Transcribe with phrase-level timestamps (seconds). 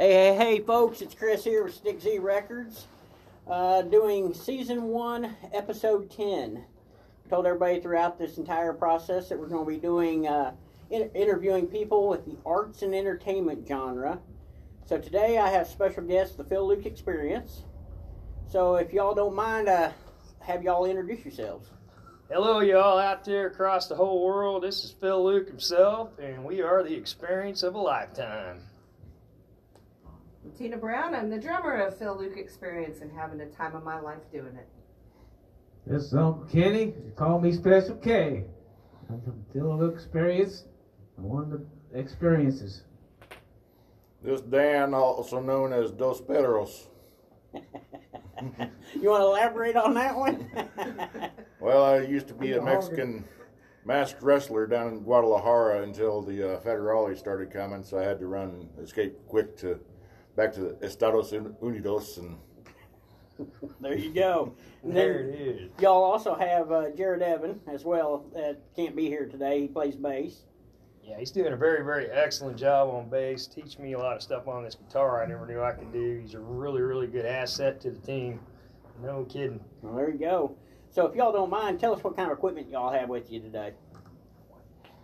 [0.00, 2.86] Hey, hey, hey, folks, it's Chris here with Stick Z Records,
[3.46, 6.64] uh, doing season one, episode 10.
[7.28, 10.52] Told everybody throughout this entire process that we're going to be doing uh,
[10.88, 14.18] in- interviewing people with the arts and entertainment genre.
[14.86, 17.64] So today I have special guest, the Phil Luke Experience.
[18.48, 19.90] So if y'all don't mind, uh,
[20.40, 21.68] have y'all introduce yourselves.
[22.30, 24.62] Hello, y'all out there across the whole world.
[24.62, 28.62] This is Phil Luke himself, and we are the experience of a lifetime.
[30.42, 31.14] I'm Tina Brown.
[31.14, 34.56] I'm the drummer of Phil Luke Experience and having the time of my life doing
[34.56, 34.66] it.
[35.86, 36.94] This is Uncle Kenny.
[37.04, 38.44] They call me Special K.
[39.10, 40.64] I'm from Phil Luke Experience.
[41.18, 42.84] I'm one of the experiences.
[44.22, 46.86] This Dan, also known as Dos Pedros.
[47.52, 50.48] you want to elaborate on that one?
[51.60, 53.22] Well, I used to be a Mexican
[53.84, 58.26] masked wrestler down in Guadalajara until the uh, federales started coming, so I had to
[58.26, 59.78] run, and escape quick to
[60.40, 62.38] back to the Estados Unidos, and
[63.80, 64.54] there you go.
[64.82, 65.70] And There it is.
[65.78, 69.60] y'all also have uh, Jared Evan as well that can't be here today.
[69.60, 70.44] He plays bass.
[71.04, 73.46] Yeah, he's doing a very, very excellent job on bass.
[73.46, 76.20] Teach me a lot of stuff on this guitar I never knew I could do.
[76.22, 78.40] He's a really, really good asset to the team.
[79.02, 79.60] No kidding.
[79.82, 80.56] Well, there you go.
[80.90, 83.40] So if y'all don't mind, tell us what kind of equipment y'all have with you
[83.40, 83.72] today.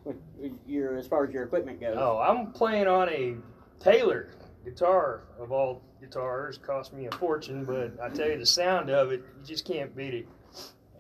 [0.05, 1.97] With with your as far as your equipment goes.
[1.99, 3.35] Oh, I'm playing on a
[3.81, 4.31] Taylor
[4.67, 6.59] guitar of all guitars.
[6.59, 9.97] Cost me a fortune, but I tell you, the sound of it, you just can't
[9.97, 10.29] beat it.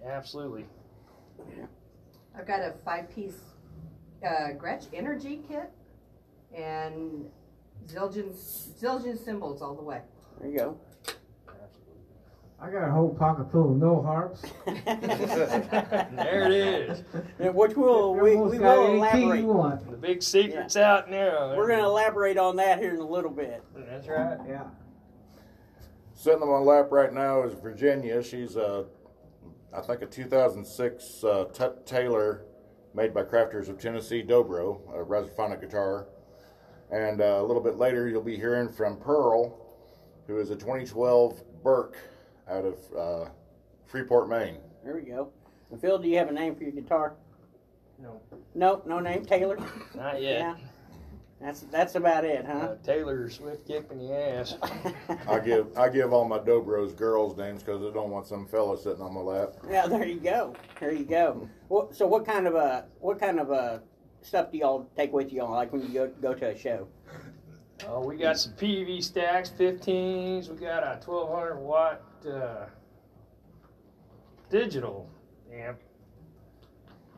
[0.07, 0.67] Absolutely.
[2.39, 3.35] I've got a five piece
[4.25, 5.71] uh, Gretsch Energy kit
[6.55, 7.27] and
[7.87, 8.33] Zildjian,
[8.81, 10.01] Zildjian cymbals all the way.
[10.41, 10.79] There you go.
[12.61, 14.43] I got a whole pocket full of Hohner harps.
[16.17, 17.03] There it is.
[17.39, 19.45] And Which we'll we, we will elaborate.
[19.45, 19.87] one.
[19.91, 21.55] The big secret's out now.
[21.57, 23.63] We're going to elaborate on that here in a little bit.
[23.75, 24.39] That's right.
[24.49, 24.65] Yeah.
[26.15, 28.23] sitting on my lap right now is Virginia.
[28.23, 28.87] She's a,
[29.77, 32.47] I think a 2006 uh, T- Taylor
[32.95, 36.07] made by Crafters of Tennessee Dobro, a Resophonic guitar.
[36.91, 39.59] And uh, a little bit later, you'll be hearing from Pearl,
[40.27, 41.99] who is a 2012 Burke
[42.49, 43.29] out of uh,
[43.87, 44.59] Freeport, Maine.
[44.85, 45.31] There we go.
[45.71, 47.15] And Phil, do you have a name for your guitar?
[47.99, 48.21] No,
[48.55, 49.25] No, no name.
[49.25, 49.57] Taylor.
[49.95, 50.39] not yet.
[50.41, 50.55] Yeah.
[51.41, 52.53] That's that's about it, huh?
[52.53, 54.57] Uh, Taylor swift kick in the ass.
[55.29, 58.79] I give I give all my Dobros girls names because I don't want some fella
[58.79, 59.53] sitting on my lap.
[59.69, 60.55] Yeah, there you go.
[60.81, 61.47] There you go.
[61.69, 63.79] What, so what kind of uh what kind of uh
[64.23, 66.89] stuff do y'all take with you all like when you go go to a show?
[67.87, 70.49] Oh, we got some PV stacks, 15s.
[70.49, 72.67] We got a 1200 watt uh,
[74.51, 75.09] digital
[75.53, 75.79] amp,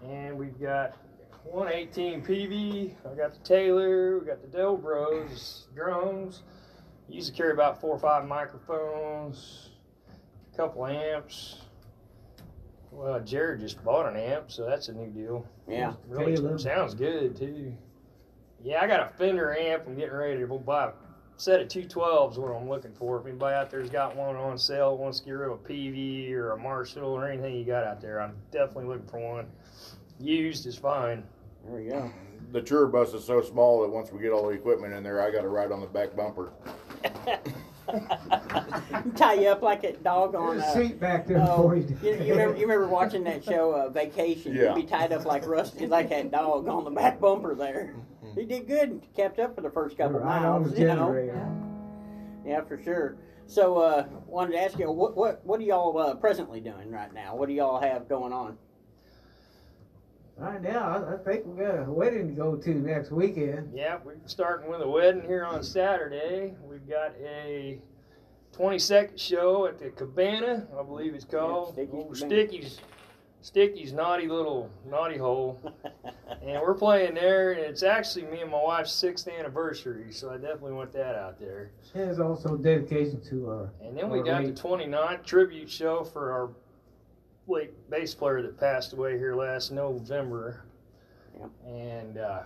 [0.05, 0.97] and we've got
[1.45, 2.95] 118 PV.
[3.11, 4.19] I got the Taylor.
[4.19, 6.43] We got the Dobros drums.
[7.09, 9.71] Used to carry about four or five microphones,
[10.53, 11.57] a couple amps.
[12.91, 15.47] Well, Jared just bought an amp, so that's a new deal.
[15.69, 15.95] Yeah.
[16.07, 16.59] Really Taylor.
[16.59, 17.75] sounds good too.
[18.63, 19.85] Yeah, I got a Fender amp.
[19.87, 20.93] I'm getting ready to go buy a
[21.39, 22.37] set of 212s.
[22.37, 23.19] What I'm looking for.
[23.19, 26.33] If anybody out there's got one on sale, wants to get rid of a PV
[26.33, 29.47] or a Marshall or anything you got out there, I'm definitely looking for one.
[30.21, 31.23] Used is fine.
[31.65, 32.11] There we go.
[32.53, 35.23] The tour bus is so small that once we get all the equipment in there,
[35.23, 36.53] I got to ride on the back bumper.
[39.17, 41.99] Tie you up like a dog on There's a seat back there oh, for you.
[42.03, 44.55] you, you remember you remember watching that show uh, Vacation?
[44.55, 44.75] Yeah.
[44.75, 47.95] You'd be tied up like Rusty, like that dog on the back bumper there.
[48.35, 48.89] He did good.
[48.91, 50.79] and Kept up for the first couple right on miles.
[50.79, 50.95] You know.
[50.95, 51.49] generator.
[52.47, 53.17] Yeah, for sure.
[53.47, 57.13] So, uh, wanted to ask you, what what what are y'all uh, presently doing right
[57.13, 57.35] now?
[57.35, 58.59] What do y'all have going on?
[60.37, 63.73] Right now, I, I think we got a wedding to go to next weekend.
[63.75, 66.55] Yeah, we're starting with a wedding here on Saturday.
[66.63, 67.81] We've got a
[68.57, 71.73] 22nd show at the Cabana, I believe it's called.
[71.73, 72.31] Sticky's Old Cabana.
[72.31, 72.81] Sticky's,
[73.41, 75.59] Sticky's naughty little naughty hole.
[76.43, 80.37] and we're playing there, and it's actually me and my wife's sixth anniversary, so I
[80.37, 81.71] definitely want that out there.
[81.95, 83.71] And there's also dedication to our.
[83.83, 86.51] And then we our got the late- 29th tribute show for our
[87.47, 90.65] late bass player that passed away here last November.
[91.39, 91.51] Yep.
[91.67, 92.41] And uh,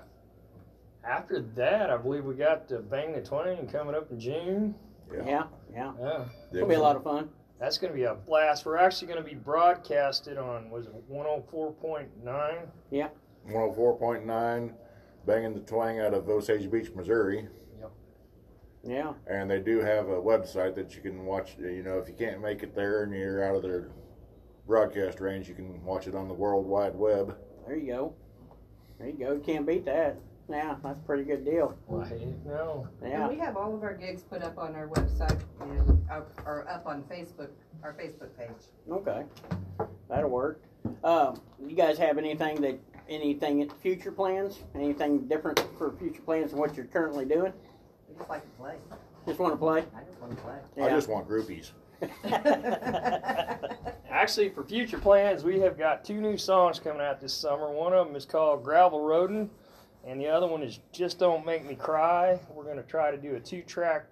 [1.05, 4.75] after that, I believe we got the Bang the Twang coming up in June.
[5.13, 5.93] Yeah, yeah.
[6.01, 6.25] Yeah,
[6.55, 7.29] It'll be a lot of fun.
[7.63, 8.67] That's going to be a blast.
[8.67, 12.67] We're actually going to be broadcasted on, was it 104.9?
[12.91, 13.09] Yeah.
[13.49, 14.75] 104.9,
[15.27, 17.47] banging the twang out of Osage Beach, Missouri.
[18.85, 19.13] Yeah.
[19.29, 21.55] And they do have a website that you can watch.
[21.57, 23.91] You know, if you can't make it there and you're out of their
[24.67, 27.37] broadcast range, you can watch it on the World Wide Web.
[27.65, 28.15] There you go.
[28.99, 29.35] There you go.
[29.35, 30.19] You can't beat that.
[30.49, 31.77] Yeah, that's a pretty good deal.
[31.87, 32.11] Why,
[32.45, 32.89] no.
[33.03, 33.23] Yeah.
[33.23, 36.69] And we have all of our gigs put up on our website and up, or
[36.69, 37.49] up on Facebook,
[37.83, 38.51] our Facebook page.
[38.91, 39.25] Okay,
[40.09, 40.61] that'll work.
[41.05, 42.79] Um, you guys have anything that
[43.09, 44.59] anything future plans?
[44.75, 47.53] Anything different for future plans than what you're currently doing?
[48.09, 48.75] We just like to play.
[49.27, 49.85] Just want to play?
[49.97, 50.85] I just want to play.
[50.85, 51.71] I just want groupies.
[54.11, 57.71] Actually, for future plans, we have got two new songs coming out this summer.
[57.71, 59.49] One of them is called Gravel Roadin',
[60.07, 62.41] and the other one is Just Don't Make Me Cry.
[62.53, 64.07] We're going to try to do a two track,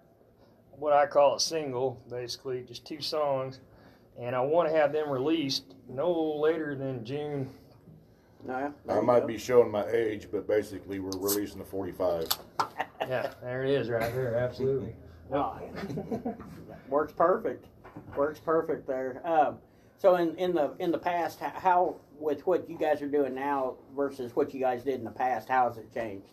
[0.79, 3.61] what I call a single, basically, just two songs.
[4.19, 7.49] And I want to have them released no later than June.
[8.47, 8.73] No.
[8.89, 12.29] I might be showing my age, but basically we're releasing the 45.
[13.01, 14.95] Yeah, there it is, right there, absolutely.
[16.89, 17.67] Works perfect.
[18.17, 19.21] Works perfect there.
[19.25, 19.59] Um,
[19.99, 23.77] so in, in the in the past, how with what you guys are doing now
[23.97, 26.27] versus what you guys did in the past, how has it changed?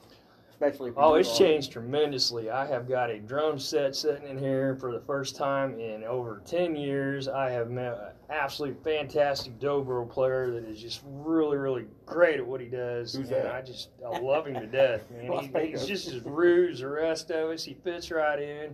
[0.49, 0.91] Especially.
[0.91, 1.37] For Oh, it's all.
[1.37, 2.49] changed tremendously.
[2.49, 6.41] I have got a drum set sitting in here for the first time in over
[6.45, 7.27] 10 years.
[7.27, 7.99] I have met an
[8.31, 13.13] absolutely fantastic dobro player that is just really, really great at what he does.
[13.13, 13.53] Who's and that?
[13.53, 15.31] I just I love him to death, man.
[15.53, 17.63] He, he's just as rude as the rest of us.
[17.63, 18.73] He fits right in.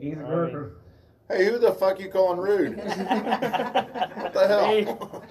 [0.00, 0.72] He's a worker.
[1.30, 2.76] Hey, who the fuck you calling rude?
[2.78, 5.24] what the hell?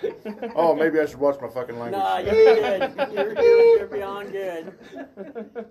[0.56, 2.00] oh, maybe I should watch my fucking language.
[2.00, 2.94] Nah, you're good.
[3.14, 4.74] You're, you're, you're beyond good.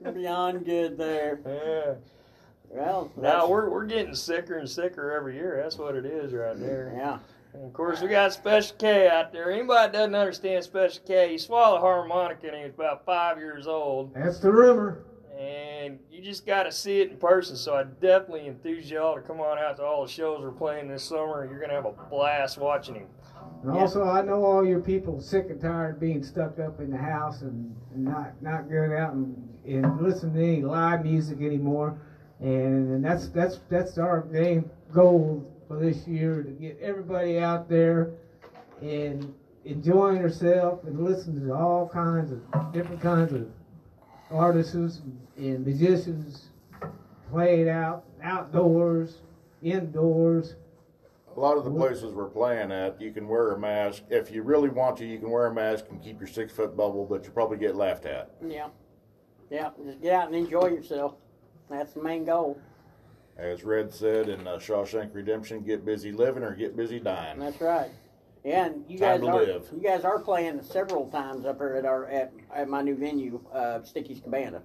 [0.04, 1.40] You're beyond good there.
[1.46, 1.94] yeah.
[2.70, 5.60] Well, Now that's- we're, we're getting sicker and sicker every year.
[5.62, 6.92] That's what it is right there.
[6.94, 7.18] yeah.
[7.54, 9.50] And of course, we got Special K out there.
[9.50, 13.38] Anybody that doesn't understand Special K, he swallowed a harmonica and he was about five
[13.38, 14.12] years old.
[14.14, 14.98] That's the rumor.
[15.38, 17.54] And you just got to see it in person.
[17.54, 20.88] So I definitely enthuse y'all to come on out to all the shows we're playing
[20.88, 21.46] this summer.
[21.48, 23.06] You're going to have a blast watching him.
[23.62, 23.80] And Yeah.
[23.82, 26.96] also, I know all your people sick and tired of being stuck up in the
[26.96, 31.98] house and and not not going out and, and listening to any live music anymore.
[32.40, 37.68] And, and that's that's that's our main goal for this year to get everybody out
[37.68, 38.10] there
[38.80, 39.32] and
[39.64, 43.46] enjoying herself and listening to all kinds of different kinds of
[44.30, 45.00] artists
[45.36, 46.48] and musicians
[47.30, 49.18] played out outdoors,
[49.62, 50.56] indoors.
[51.36, 54.02] A lot of the places we're playing at, you can wear a mask.
[54.10, 56.76] If you really want to, you can wear a mask and keep your six foot
[56.76, 58.32] bubble, but you'll probably get laughed at.
[58.44, 58.68] Yeah.
[59.50, 59.70] Yeah.
[59.84, 61.14] Just get out and enjoy yourself.
[61.70, 62.58] That's the main goal.
[63.36, 67.38] As Red said in uh, Shawshank Redemption, get busy living or get busy dying.
[67.38, 67.90] That's right.
[68.48, 69.68] Yeah, and you Time guys to are live.
[69.74, 73.40] you guys are playing several times up here at our at, at my new venue,
[73.52, 74.62] uh, Sticky's Cabana.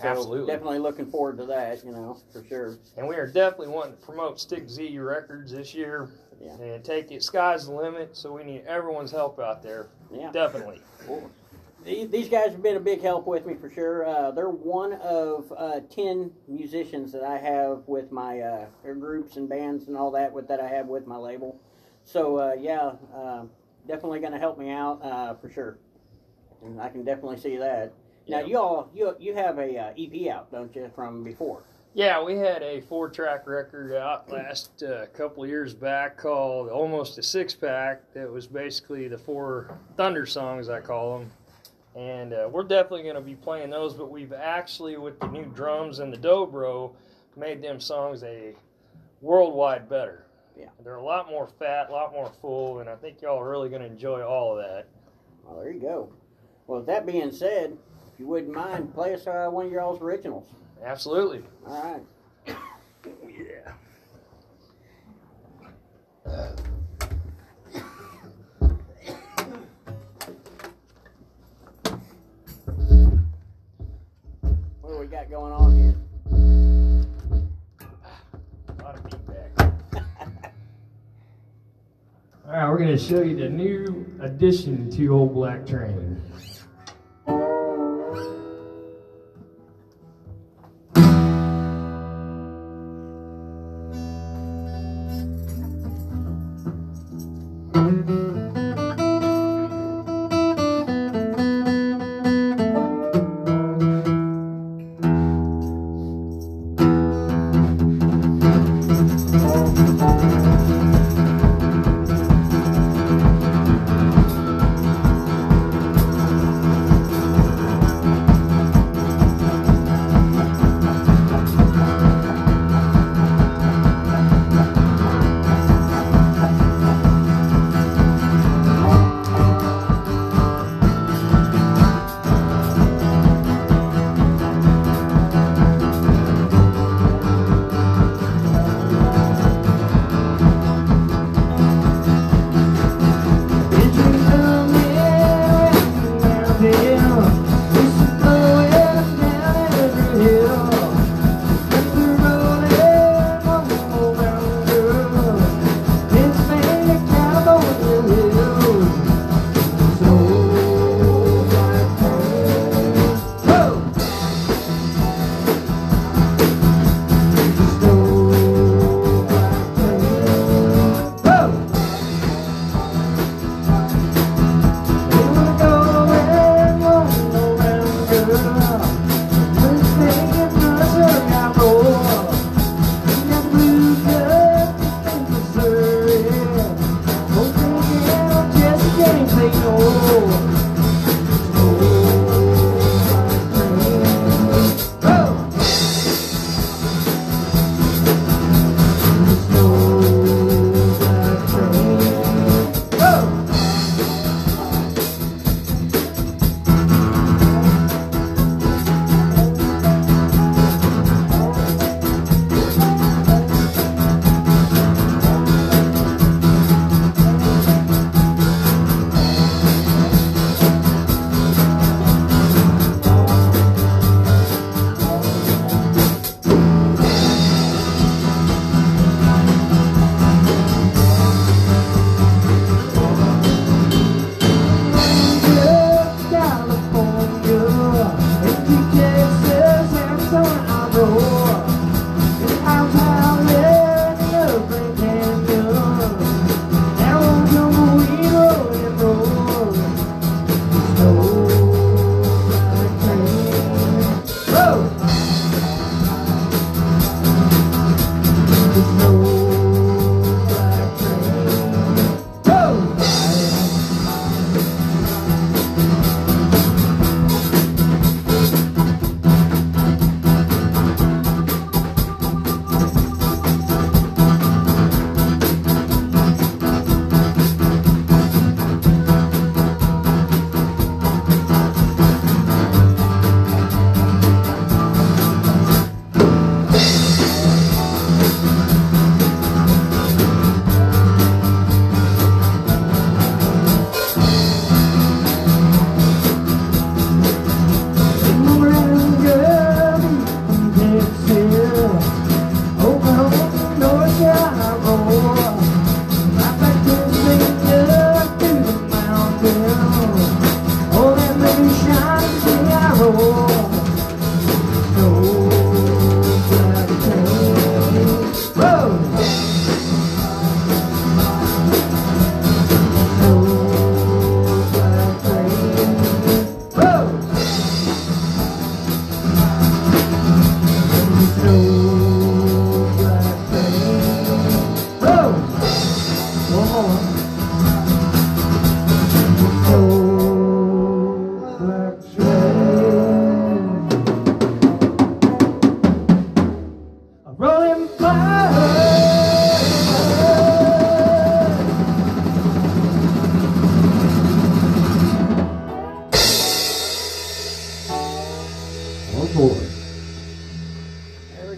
[0.00, 0.52] So Absolutely.
[0.52, 1.82] Definitely looking forward to that.
[1.84, 2.76] You know, for sure.
[2.96, 6.10] And we are definitely wanting to promote Stick Z Records this year
[6.42, 6.56] Yeah.
[6.60, 7.22] and take it.
[7.22, 8.16] Sky's the limit.
[8.16, 9.88] So we need everyone's help out there.
[10.12, 10.30] Yeah.
[10.32, 10.80] Definitely.
[11.84, 14.06] These, these guys have been a big help with me for sure.
[14.06, 19.48] Uh, they're one of uh, ten musicians that I have with my uh, groups and
[19.48, 21.58] bands and all that with that I have with my label.
[22.04, 23.44] So uh, yeah, uh,
[23.86, 25.78] definitely going to help me out uh, for sure.
[26.64, 27.92] And I can definitely see that.
[28.28, 28.46] Now Yeah.
[28.46, 31.62] you all you you have a uh, EP out, don't you, from before?
[31.94, 37.18] Yeah, we had a four track record out last uh, couple years back called Almost
[37.18, 38.12] a Six Pack.
[38.14, 41.30] That was basically the four Thunder songs, I call them.
[41.94, 45.44] And uh, we're definitely going to be playing those, but we've actually, with the new
[45.44, 46.92] drums and the dobro,
[47.36, 48.54] made them songs a
[49.20, 50.24] worldwide better.
[50.58, 50.66] Yeah.
[50.84, 53.68] They're a lot more fat, a lot more full, and I think y'all are really
[53.68, 54.86] going to enjoy all of that.
[55.44, 56.12] Well, there you go.
[56.66, 57.76] Well, with that being said,
[58.12, 60.46] if you wouldn't mind, play us uh, one of y'all's originals.
[60.84, 61.42] Absolutely.
[61.66, 62.02] All
[62.46, 62.56] right.
[63.26, 63.72] Yeah.
[82.82, 86.20] Going to show you the new addition to Old Black Train.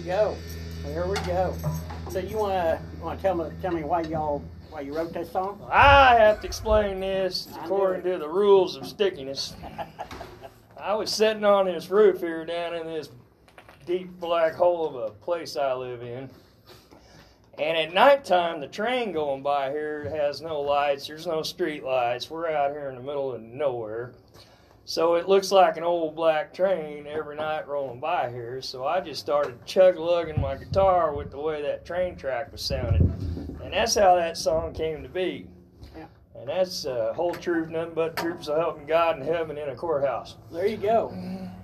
[0.05, 0.37] Go.
[0.85, 1.55] There we go.
[2.11, 5.61] So you wanna wanna tell me tell me why y'all why you wrote this song?
[5.71, 9.55] I have to explain this according to the rules of stickiness.
[10.77, 13.09] I was sitting on this roof here down in this
[13.87, 16.29] deep black hole of a place I live in.
[17.57, 21.07] And at nighttime, the train going by here has no lights.
[21.07, 22.29] There's no street lights.
[22.29, 24.13] We're out here in the middle of nowhere.
[24.87, 28.61] So it looks like an old black train every night rolling by here.
[28.61, 32.61] So I just started chug lugging my guitar with the way that train track was
[32.61, 33.11] sounding.
[33.63, 35.47] And that's how that song came to be.
[35.97, 36.05] Yeah.
[36.35, 39.71] And that's uh, whole truth, nothing but truth, so help me God in heaven in
[39.71, 40.37] a courthouse.
[40.53, 41.17] There you go.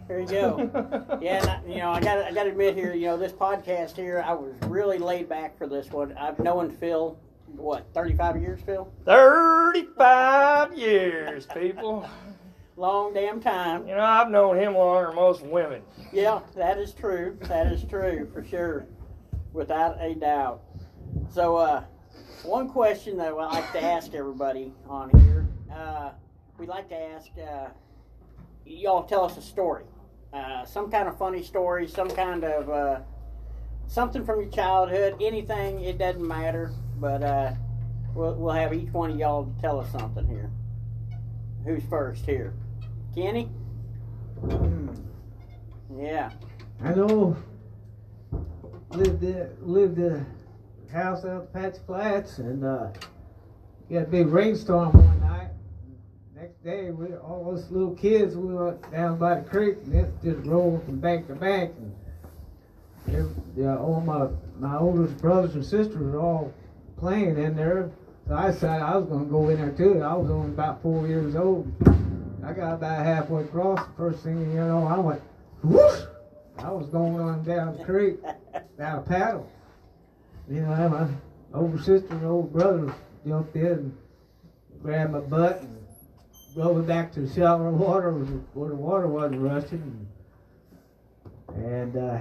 [0.08, 1.18] There you go.
[1.20, 3.32] Yeah, and I, you know, I got I got to admit here, you know, this
[3.32, 6.16] podcast here, I was really laid back for this one.
[6.16, 8.90] I've known Phil, what, 35 years, Phil?
[9.04, 12.08] 35 years, people.
[12.76, 13.86] Long damn time.
[13.86, 15.82] You know, I've known him longer than most women.
[16.12, 17.36] Yeah, that is true.
[17.42, 18.86] That is true for sure,
[19.52, 20.62] without a doubt.
[21.30, 21.84] So, uh,
[22.42, 26.10] one question that I like to ask everybody on here, uh,
[26.58, 27.68] we like to ask uh,
[28.64, 29.84] y'all tell us a story,
[30.32, 33.00] uh, some kind of funny story, some kind of uh,
[33.88, 35.82] something from your childhood, anything.
[35.82, 37.52] It doesn't matter, but uh,
[38.14, 40.50] we'll we'll have each one of y'all tell us something here.
[41.64, 42.54] Who's first here?
[43.14, 43.50] Kenny?
[45.94, 46.30] Yeah.
[46.82, 47.36] I know.
[48.92, 50.24] Lived in, lived a
[50.90, 52.88] house out at Patch Flats, and uh,
[53.90, 55.50] got a big rainstorm one night.
[56.34, 60.10] Next day, we all us little kids we went down by the creek, and it
[60.24, 61.72] just rolled from bank to bank.
[63.06, 66.52] And yeah, all my my oldest brothers and sisters were all
[66.96, 67.90] playing in there.
[68.30, 70.04] So I decided I was going to go in there too.
[70.04, 71.66] I was only about four years old.
[72.46, 73.84] I got about halfway across.
[73.96, 75.20] First thing you know, I went
[75.64, 76.02] whoosh.
[76.58, 78.22] I was going on down the creek,
[78.78, 79.50] down a paddle.
[80.48, 82.94] You know, my older sister and older brother
[83.26, 83.98] jumped in and
[84.80, 85.84] grabbed my butt and
[86.54, 90.06] drove it back to the shallower water where the water wasn't rushing.
[91.48, 92.20] And, uh,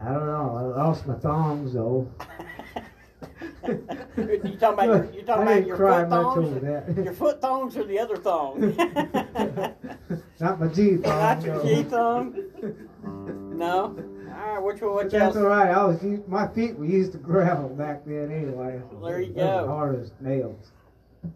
[0.00, 2.08] I don't know, I lost my thongs though.
[3.66, 6.48] you talking about your, you talking I about didn't your cry foot much thongs?
[6.48, 7.04] over that.
[7.04, 8.60] Your foot thongs or the other thong?
[10.40, 11.02] Not my G thong.
[11.02, 11.62] Not your no.
[11.64, 12.34] G thong?
[13.54, 13.96] No.
[14.36, 14.90] All right, which one?
[14.90, 15.36] But What that's else?
[15.36, 15.68] all right.
[15.70, 18.82] I was used, my feet were used to gravel back then anyway.
[19.00, 19.66] There you They were go.
[19.68, 20.72] Hard as nails.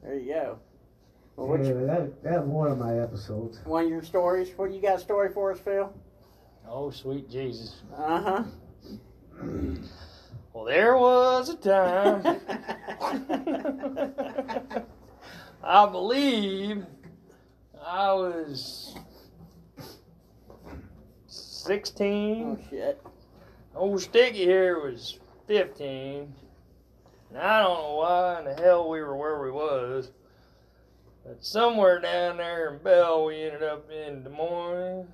[0.03, 0.59] There you go.
[1.37, 3.61] Well, which Anyway, that that was one of my episodes.
[3.65, 4.51] one of your stories?
[4.57, 5.93] What you got a story for us, Phil?
[6.69, 7.83] Oh, sweet Jesus.
[7.97, 8.45] Uh huh.
[10.53, 12.41] Well, there was a time.
[15.63, 16.85] I believe
[17.85, 18.95] I was
[21.27, 22.43] 16.
[22.47, 23.03] oh shit.
[23.75, 26.35] Old Sticky here was 15.
[27.31, 30.11] And I don't know why in the hell we were where we was.
[31.25, 35.07] But somewhere down there in Belle, we ended up in Des Moines.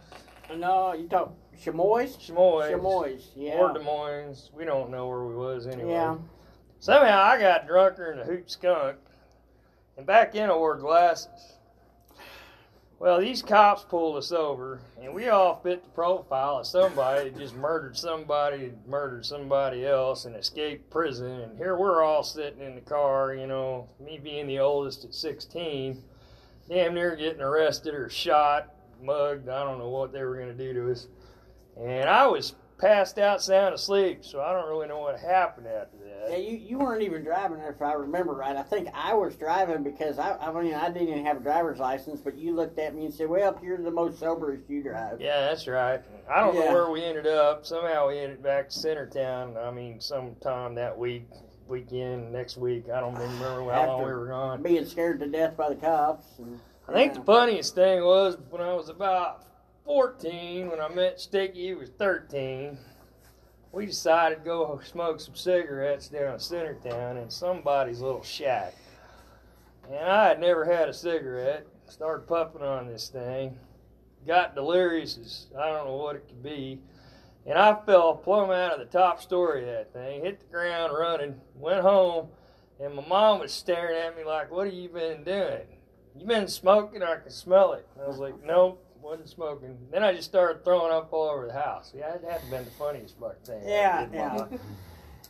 [0.57, 2.17] No, you talk Chamois.
[2.19, 2.69] Chamois.
[2.69, 3.21] Chamois.
[3.37, 3.59] Yeah.
[3.59, 4.51] Or Des Moines.
[4.55, 5.93] We don't know where we was anyway.
[5.93, 6.17] Yeah.
[6.79, 8.97] Somehow I got drunker than a hoot skunk.
[9.97, 11.55] And back in I wore glasses.
[12.99, 17.39] Well, these cops pulled us over, and we all fit the profile of somebody that
[17.39, 21.41] just murdered somebody, murdered somebody else, and escaped prison.
[21.41, 25.13] And here we're all sitting in the car, you know, me being the oldest at
[25.13, 26.03] 16,
[26.69, 29.49] damn near getting arrested or shot, mugged.
[29.49, 31.09] I don't know what they were going to do to us.
[31.81, 35.97] And I was passed out sound asleep, so I don't really know what happened after
[35.99, 36.31] that.
[36.31, 38.57] Yeah, you, you weren't even driving if I remember right.
[38.57, 41.79] I think I was driving because I, I mean I didn't even have a driver's
[41.79, 45.21] license, but you looked at me and said, "Well, you're the most soberest you drive."
[45.21, 46.01] Yeah, that's right.
[46.29, 46.65] I don't Yeah.
[46.65, 47.67] know where we ended up.
[47.67, 49.57] Somehow we ended back to Centertown.
[49.57, 51.29] I mean, sometime that week,
[51.69, 52.85] weekend, next week.
[52.89, 54.63] I don't even remember how long we were gone.
[54.63, 56.27] Being scared to death by the cops.
[56.39, 56.59] And,
[56.89, 59.43] I think the funniest thing was when I was about
[59.85, 62.79] 14, when I met Sticky, he was 13.
[63.73, 68.75] We decided to go smoke some cigarettes down in Centertown in somebody's little shack.
[69.91, 71.67] And I had never had a cigarette.
[71.87, 73.59] Started puffing on this thing.
[74.27, 76.81] Got delirious as I don't know what it could be.
[77.47, 80.95] And I fell plumb out of the top story of that thing, hit the ground
[80.99, 82.29] running, went home,
[82.81, 85.67] and my mom was staring at me like, What have you been doing?
[86.17, 87.03] You been smoking?
[87.03, 87.87] I can smell it.
[88.03, 88.84] I was like, Nope.
[89.05, 89.77] Wasn't smoking.
[89.93, 91.93] Then I just started throwing up all over the house.
[91.97, 93.63] Yeah, that had to been the funniest fucking thing.
[93.69, 94.59] Yeah, did in my yeah.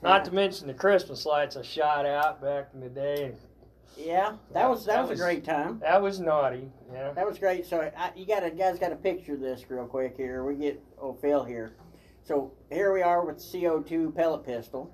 [0.03, 3.25] Not to mention the Christmas lights I shot out back in the day.
[3.27, 3.37] And
[3.97, 5.81] Yeah, that was that, That was, was- a great time.
[5.81, 6.71] that was naughty.
[6.93, 7.13] Yeah.
[7.13, 7.67] That was great.
[7.67, 10.45] So I, you got a guys got a picture of this real quick here.
[10.45, 11.75] We get oh Phil here.
[12.23, 14.91] So here we are with the CO2 pellet pistol,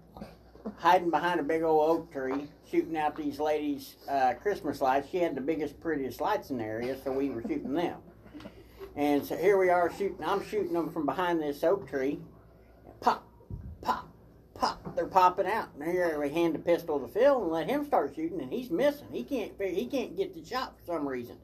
[0.76, 5.08] hiding behind a big old oak tree, shooting out these ladies' uh, Christmas lights.
[5.10, 7.98] She had the biggest, prettiest lights in the area, so we were shooting them.
[9.00, 10.22] And so here we are shooting.
[10.22, 12.18] I'm shooting them from behind this oak tree.
[13.00, 13.26] Pop,
[13.80, 14.06] pop,
[14.52, 14.94] pop.
[14.94, 15.70] They're popping out.
[15.74, 18.70] And here we hand the pistol to Phil and let him start shooting, and he's
[18.70, 19.06] missing.
[19.10, 19.52] He can't.
[19.58, 21.38] He can't get the shot for some reason.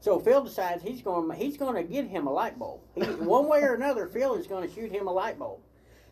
[0.00, 1.30] So Phil decides he's going.
[1.38, 2.80] He's going to get him a light bulb.
[2.96, 5.60] He, one way or another, Phil is going to shoot him a light bulb.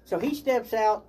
[0.04, 1.06] So he steps out,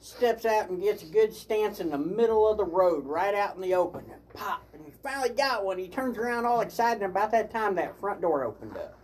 [0.00, 3.54] steps out and gets a good stance in the middle of the road, right out
[3.54, 4.06] in the open.
[4.10, 5.78] And pop, and he finally got one.
[5.78, 7.00] He turns around all excited.
[7.00, 8.96] And about that time, that front door opened up.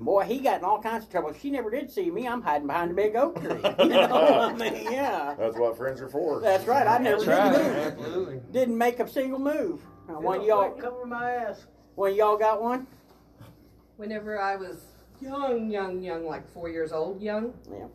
[0.00, 1.32] Boy, he got in all kinds of trouble.
[1.32, 2.26] She never did see me.
[2.28, 3.50] I'm hiding behind a big oak tree.
[3.80, 5.34] You know, I mean, yeah.
[5.36, 6.40] That's what friends are for.
[6.40, 6.86] That's right.
[6.86, 7.52] I never did right.
[7.52, 7.76] move.
[7.76, 8.40] Absolutely.
[8.52, 9.82] Didn't make a single move.
[10.08, 11.66] Now, one y'all, cover my ass.
[11.96, 12.86] one y'all got one.
[13.96, 14.84] Whenever I was
[15.20, 17.86] young, young, young, like four years old, young, Yeah.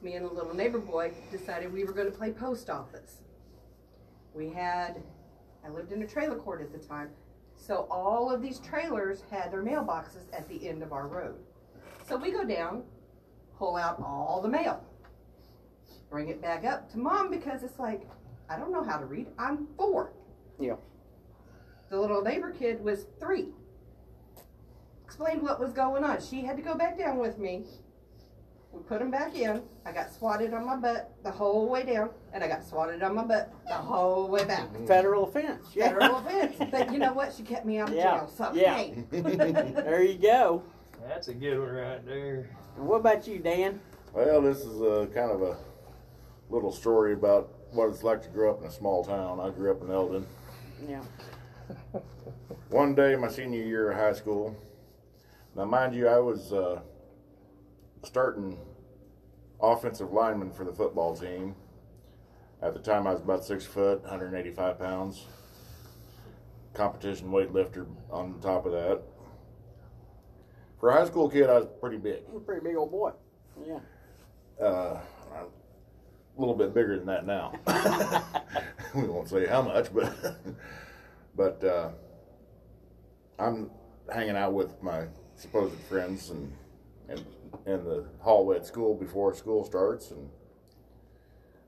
[0.00, 3.18] me and a little neighbor boy decided we were going to play post office.
[4.34, 5.02] We had,
[5.64, 7.10] I lived in a trailer court at the time,
[7.56, 11.36] so all of these trailers had their mailboxes at the end of our road.
[12.08, 12.84] So we go down,
[13.58, 14.84] pull out all the mail,
[16.10, 18.06] bring it back up to mom because it's like,
[18.48, 19.26] I don't know how to read.
[19.38, 20.12] I'm four.
[20.60, 20.76] Yeah.
[21.90, 23.48] The little neighbor kid was three.
[25.04, 26.20] Explained what was going on.
[26.20, 27.64] She had to go back down with me.
[28.76, 29.62] We put them back in.
[29.86, 33.14] I got swatted on my butt the whole way down, and I got swatted on
[33.14, 34.68] my butt the whole way back.
[34.86, 35.68] Federal offense.
[35.74, 35.88] Yeah.
[35.88, 36.56] Federal offense.
[36.70, 37.32] But you know what?
[37.32, 38.32] She kept me out of Yeah, jail.
[38.36, 38.74] So yeah.
[38.74, 39.04] hey.
[39.12, 40.62] There you go.
[41.08, 42.50] That's a good one right there.
[42.76, 43.80] And what about you, Dan?
[44.12, 45.56] Well, this is a kind of a
[46.50, 49.40] little story about what it's like to grow up in a small town.
[49.40, 50.26] I grew up in Eldon.
[50.86, 51.02] Yeah.
[52.70, 54.54] One day, my senior year of high school.
[55.54, 56.80] Now, mind you, I was uh,
[58.04, 58.58] starting
[59.60, 61.54] offensive lineman for the football team.
[62.62, 65.26] At the time, I was about six foot, 185 pounds.
[66.74, 69.02] Competition weightlifter on top of that.
[70.80, 72.22] For a high school kid, I was pretty big.
[72.28, 73.12] You're a pretty big old boy.
[73.66, 73.78] Yeah.
[74.60, 75.00] Uh,
[75.34, 75.46] I'm
[76.36, 77.52] a little bit bigger than that now.
[78.94, 80.12] we won't say how much, but
[81.36, 81.90] but uh,
[83.38, 83.70] I'm
[84.12, 86.52] hanging out with my supposed friends and
[87.08, 87.24] and
[87.66, 90.28] in the hallway at school before school starts, and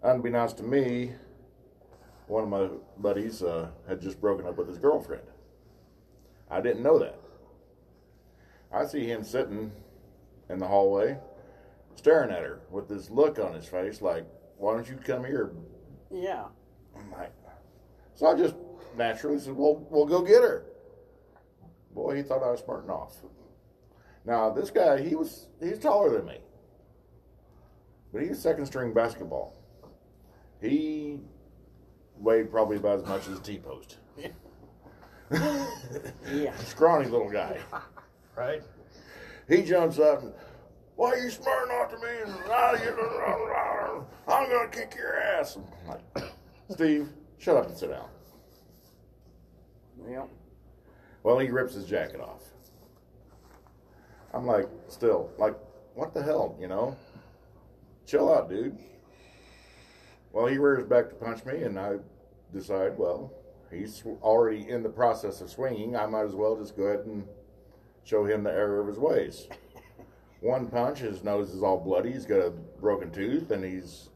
[0.02, 1.12] unbeknownst to me,
[2.26, 5.24] one of my buddies uh, had just broken up with his girlfriend.
[6.50, 7.18] I didn't know that.
[8.72, 9.72] I see him sitting
[10.48, 11.18] in the hallway
[11.96, 14.24] staring at her with this look on his face like,
[14.56, 15.52] why don't you come here?
[16.10, 16.44] Yeah.
[16.96, 17.32] I'm like,
[18.14, 18.54] so I just
[18.96, 20.64] naturally said, well, we'll go get her.
[21.94, 23.16] Boy, he thought I was smarting off.
[24.28, 26.36] Now, this guy, he was, he's taller than me.
[28.12, 29.54] But he's was second string basketball.
[30.60, 31.20] He
[32.18, 33.96] weighed probably about as much as a T-post.
[34.18, 34.28] Yeah.
[36.58, 37.58] Scrawny little guy.
[38.36, 38.62] Right?
[39.48, 40.32] He jumps up and,
[40.94, 42.08] why are you smarting off to me?
[42.24, 45.58] And, "Ah, you- I'm to kick your ass.
[45.88, 46.24] Like,
[46.70, 48.08] Steve, shut up and sit down.
[50.08, 50.26] Yeah.
[51.24, 52.44] Well, he rips his jacket off.
[54.34, 55.54] I'm like, still, like,
[55.94, 56.96] what the hell, you know?
[58.06, 58.78] Chill out, dude.
[60.32, 61.96] Well, he rears back to punch me, and I
[62.52, 63.32] decide, well,
[63.70, 65.96] he's already in the process of swinging.
[65.96, 67.26] I might as well just go ahead and
[68.04, 69.48] show him the error of his ways.
[70.40, 72.12] One punch, his nose is all bloody.
[72.12, 74.10] He's got a broken tooth, and he's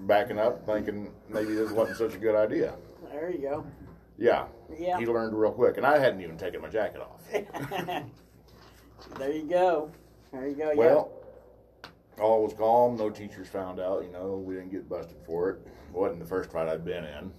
[0.00, 2.74] backing up, thinking maybe this wasn't such a good idea.
[3.10, 3.66] There you go.
[4.16, 4.46] Yeah,
[4.78, 4.98] Yeah.
[4.98, 7.22] he learned real quick, and I hadn't even taken my jacket off.
[9.18, 9.90] there you go.
[10.32, 10.70] There you go.
[10.70, 10.76] Yeah.
[10.76, 11.12] Well,
[12.20, 12.96] all was calm.
[12.96, 14.04] No teachers found out.
[14.04, 15.60] You know, we didn't get busted for it.
[15.66, 17.32] It wasn't the first fight I'd been in.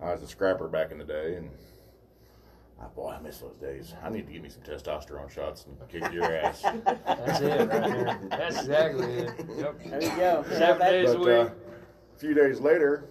[0.00, 1.50] I was a scrapper back in the day, and
[2.80, 3.94] oh, boy, I miss those days.
[4.02, 6.62] I need to give me some testosterone shots and kick your ass.
[6.62, 8.20] That's it right there.
[8.30, 9.32] That's exactly it.
[9.56, 9.80] Yep.
[9.86, 10.44] There you go.
[10.50, 11.28] Seven that- days a but week.
[11.28, 11.50] uh,
[12.14, 13.04] a few days later,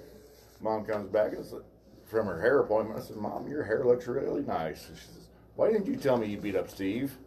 [0.62, 1.60] mom comes back and said,
[2.06, 2.98] from her hair appointment.
[3.00, 6.16] I said, "Mom, your hair looks really nice." And she says, "Why didn't you tell
[6.18, 7.18] me you beat up Steve?"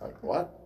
[0.00, 0.60] Like what?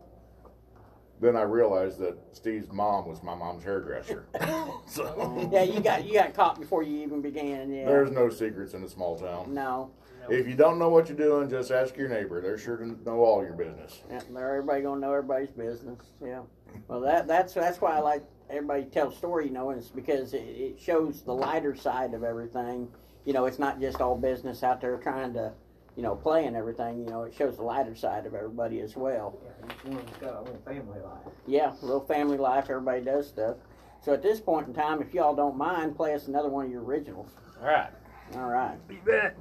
[1.21, 4.27] Then I realized that Steve's mom was my mom's hairdresser.
[4.87, 7.73] so Yeah, you got you got caught before you even began.
[7.73, 7.87] Yeah.
[7.87, 9.55] there's no secrets in a small town.
[9.55, 9.91] no.
[10.29, 12.41] if you don't know what you're doing, just ask your neighbor.
[12.41, 14.03] They're sure to know all your business.
[14.11, 16.01] Yeah, they're everybody gonna know everybody's business.
[16.23, 16.43] Yeah.
[16.89, 19.47] Well, that that's that's why I like everybody tell a story.
[19.47, 22.89] You know, and it's because it, it shows the lighter side of everything.
[23.25, 25.53] You know, it's not just all business out there trying to,
[25.97, 26.99] you know, playing everything.
[26.99, 29.39] You know, it shows the lighter side of everybody as well.
[29.45, 31.35] Yeah, each one's got a little family life.
[31.47, 32.69] Yeah, a little family life.
[32.69, 33.57] Everybody does stuff.
[34.01, 36.71] So at this point in time, if y'all don't mind, play us another one of
[36.71, 37.31] your originals.
[37.61, 37.91] All right.
[38.35, 38.77] All right.
[38.89, 39.37] Be back.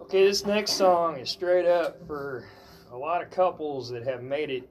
[0.00, 2.46] Okay, this next song is straight up for
[2.90, 4.66] a lot of couples that have made it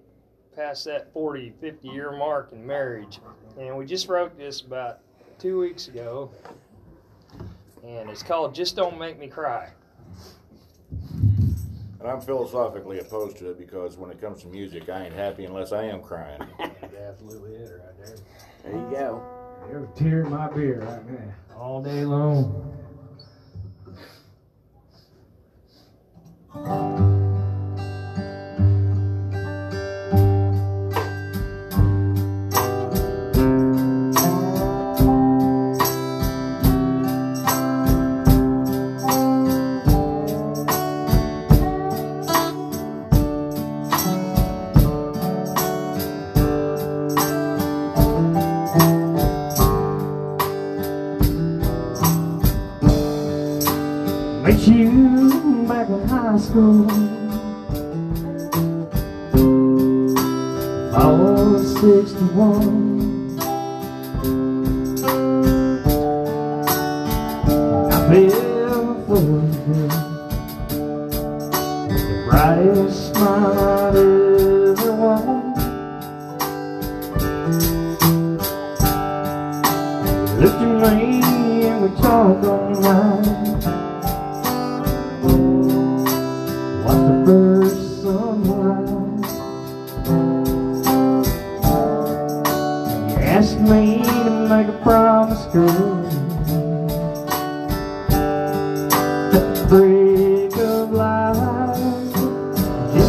[0.57, 3.19] past that 40, 50 year mark in marriage.
[3.59, 4.99] And we just wrote this about
[5.37, 6.31] two weeks ago.
[7.85, 9.69] And it's called Just Don't Make Me Cry.
[11.99, 15.45] And I'm philosophically opposed to it because when it comes to music, I ain't happy
[15.45, 16.41] unless I am crying.
[16.57, 18.15] That's absolutely it right there.
[18.63, 19.23] There you go.
[19.69, 22.73] There's a tear in my beer right now, all day long.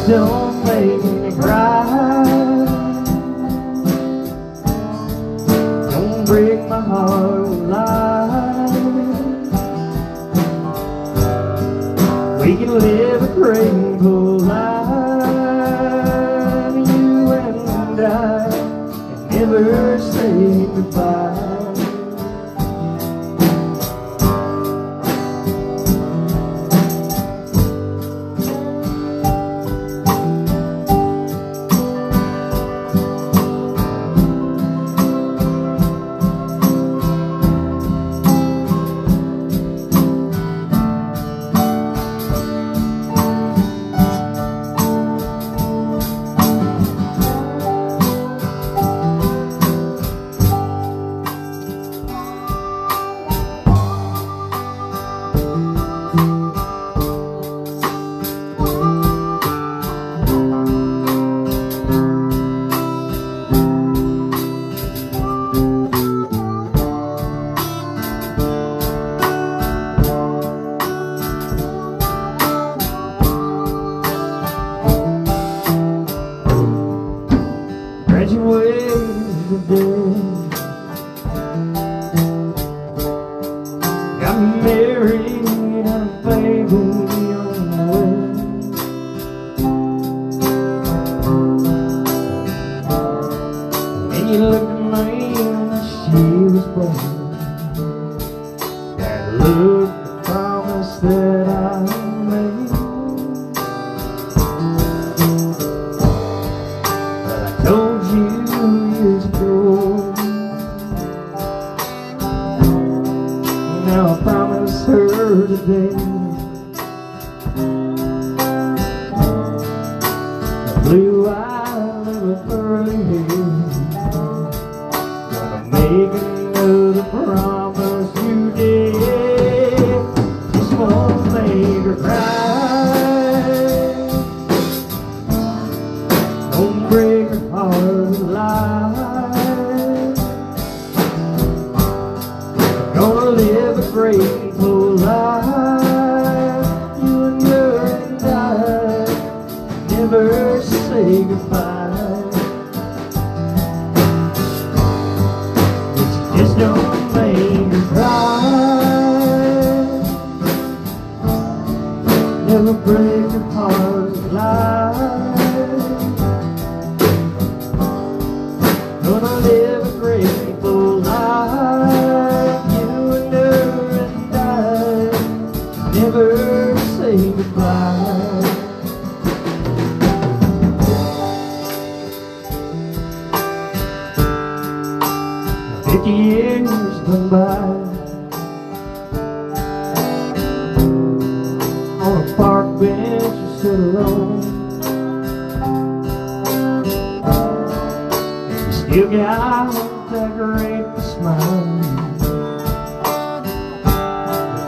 [0.09, 1.78] Don't make me cry.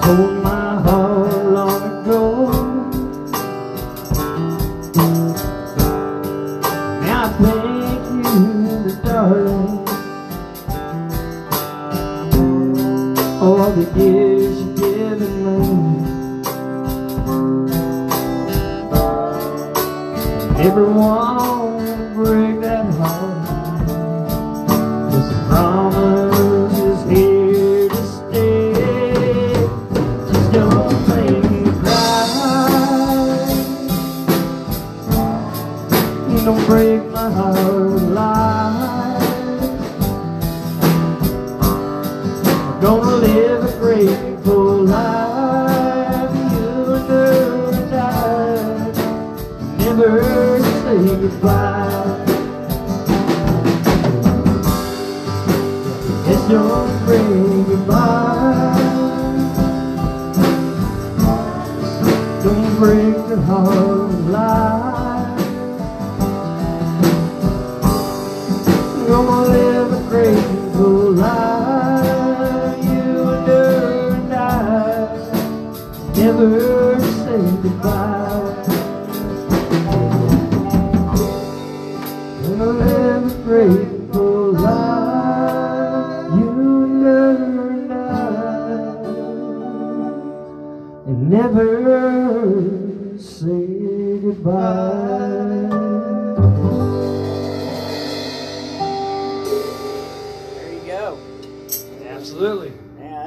[0.03, 1.10] Told my heart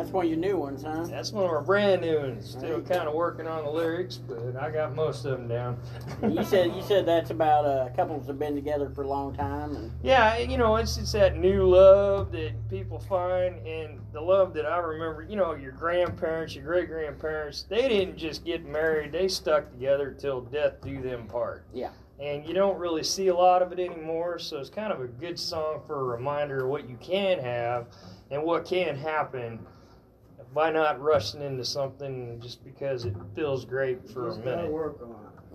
[0.03, 1.05] that's one of your new ones, huh?
[1.05, 2.51] That's one of our brand new ones.
[2.51, 5.79] Still kind of working on the lyrics, but I got most of them down.
[6.29, 9.75] you said you said that's about uh, couples have been together for a long time,
[9.77, 14.53] and Yeah, you know, it's it's that new love that people find, and the love
[14.55, 15.23] that I remember.
[15.23, 20.11] You know, your grandparents, your great grandparents, they didn't just get married; they stuck together
[20.11, 21.63] till death do them part.
[21.73, 21.91] Yeah.
[22.19, 25.07] And you don't really see a lot of it anymore, so it's kind of a
[25.07, 27.87] good song for a reminder of what you can have
[28.31, 29.59] and what can happen
[30.53, 34.71] by not rushing into something just because it feels great for a Just gotta minute.
[34.71, 35.09] work on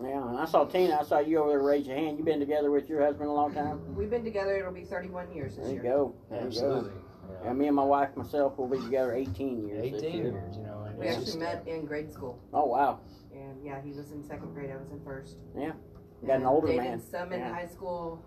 [0.05, 0.11] it.
[0.11, 0.29] yeah.
[0.29, 0.99] And I saw Tina.
[1.01, 2.17] I saw you over there raise your hand.
[2.17, 3.95] You've been together with your husband a long time?
[3.95, 5.93] We've been together, it'll be 31 years this There you year.
[5.93, 6.15] go.
[6.31, 6.91] There Absolutely.
[6.91, 6.97] you
[7.29, 7.45] go.
[7.45, 9.93] Yeah, me and my wife myself will be together 18 years.
[9.93, 10.33] this 18 year.
[10.33, 10.85] years, you know.
[10.89, 12.39] And We actually just- met in grade school.
[12.53, 13.01] Oh wow.
[13.33, 15.37] And yeah, he was in second grade, I was in first.
[15.57, 15.73] Yeah.
[16.23, 17.01] You got an older dated man.
[17.01, 17.55] some in Yeah.
[17.55, 18.21] high school.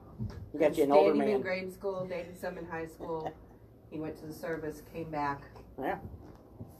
[0.54, 3.30] You got you an older him in grade school, dated some in high school.
[3.90, 5.42] He went to the service, came back.
[5.78, 5.98] Yeah.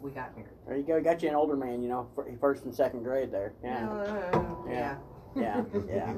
[0.02, 0.52] We got married.
[0.68, 0.98] There you go.
[0.98, 1.82] You got you an older man.
[1.82, 2.08] You know,
[2.40, 3.54] first and second grade there.
[3.64, 3.90] Yeah.
[3.90, 4.98] Uh, Yeah.
[5.36, 5.64] yeah.
[5.74, 5.80] Yeah.
[5.88, 6.14] Yeah.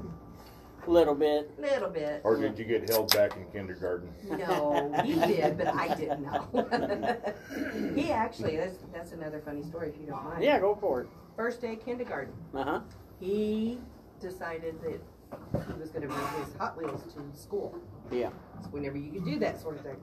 [0.86, 1.50] A little bit.
[1.58, 2.20] Little bit.
[2.26, 4.10] Or did you get held back in kindergarten?
[4.30, 6.46] No, he did, but I didn't know.
[7.96, 10.44] he actually, that's, that's another funny story if you don't mind.
[10.44, 11.08] Yeah, go for it.
[11.38, 12.80] First day of kindergarten, Uh huh.
[13.22, 13.80] he
[14.20, 15.00] decided that
[15.68, 17.78] he was going to bring his Hot Wheels to school.
[18.12, 18.32] Yeah.
[18.60, 19.96] It's whenever you could do that sort of thing.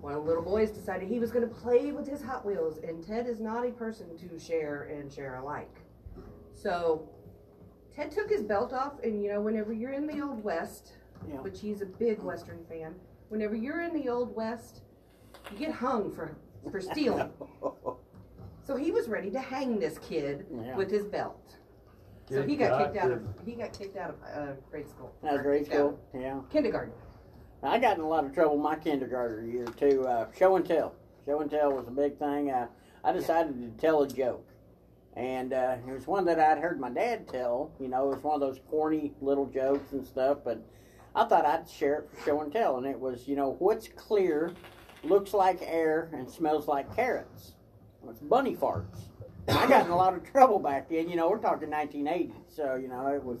[0.00, 2.78] One of the little boys decided he was going to play with his Hot Wheels,
[2.78, 5.76] and Ted is not a person to share and share alike.
[6.54, 7.08] So
[7.94, 10.92] Ted took his belt off, and you know, whenever you're in the Old West,
[11.28, 11.36] Yeah.
[11.42, 12.94] which he's a big Western fan,
[13.28, 14.82] whenever you're in the Old West,
[15.52, 16.36] you get hung for
[16.70, 17.30] for stealing.
[18.62, 20.76] So he was ready to hang this kid Yeah.
[20.76, 21.56] with his belt.
[22.28, 25.12] so he got God, kicked out of he got kicked out of uh, grade school.
[25.22, 25.98] That was grade school.
[26.14, 26.40] Yeah.
[26.50, 26.92] Kindergarten.
[27.62, 30.06] I got in a lot of trouble my kindergarten year too.
[30.06, 30.94] Uh, show and tell.
[31.26, 32.50] Show and tell was a big thing.
[32.50, 32.66] Uh,
[33.04, 34.46] I decided to tell a joke,
[35.14, 37.70] and uh, it was one that I'd heard my dad tell.
[37.78, 40.38] You know, it was one of those corny little jokes and stuff.
[40.42, 40.62] But
[41.14, 43.88] I thought I'd share it for show and tell, and it was, you know, what's
[43.88, 44.52] clear,
[45.04, 47.52] looks like air, and smells like carrots.
[48.08, 49.00] It's bunny farts.
[49.48, 51.10] I got in a lot of trouble back then.
[51.10, 53.40] You know, we're talking 1980, so you know it was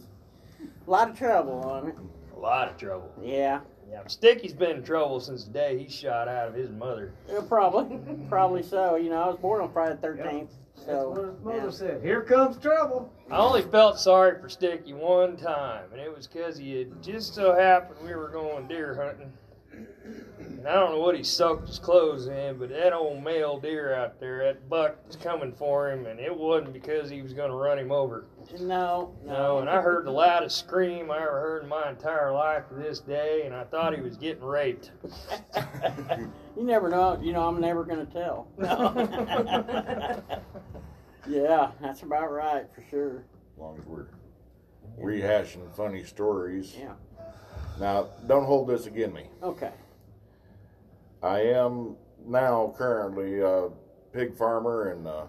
[0.86, 1.94] a lot of trouble on it.
[2.36, 3.12] A lot of trouble.
[3.22, 3.60] Yeah.
[3.90, 7.12] Yeah, Sticky's been in trouble since the day he shot out of his mother.
[7.28, 7.98] Yeah, probably,
[8.28, 8.94] probably so.
[8.96, 10.50] You know, I was born on Friday the thirteenth.
[10.76, 11.70] That's So, what his mother yeah.
[11.70, 12.02] said.
[12.02, 13.12] Here comes trouble.
[13.30, 17.34] I only felt sorry for Sticky one time, and it was because he had just
[17.34, 19.32] so happened we were going deer hunting.
[20.60, 23.94] And I don't know what he soaked his clothes in, but that old male deer
[23.94, 27.50] out there, that buck was coming for him, and it wasn't because he was going
[27.50, 28.26] to run him over.
[28.60, 32.68] no, No, and I heard the loudest scream I ever heard in my entire life
[32.68, 34.90] to this day, and I thought he was getting raped.
[36.56, 37.18] you never know.
[37.22, 38.48] You know, I'm never going to tell.
[38.58, 40.22] No.
[41.26, 43.24] yeah, that's about right for sure.
[43.54, 44.08] As long as we're
[45.00, 46.76] rehashing funny stories.
[46.78, 46.92] Yeah.
[47.80, 49.24] Now, don't hold this against me.
[49.42, 49.72] Okay.
[51.22, 53.70] I am now currently a
[54.12, 55.24] pig farmer and uh,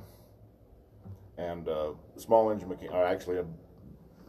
[1.38, 2.94] and uh, small engine mechanic.
[2.94, 3.46] Uh, actually, a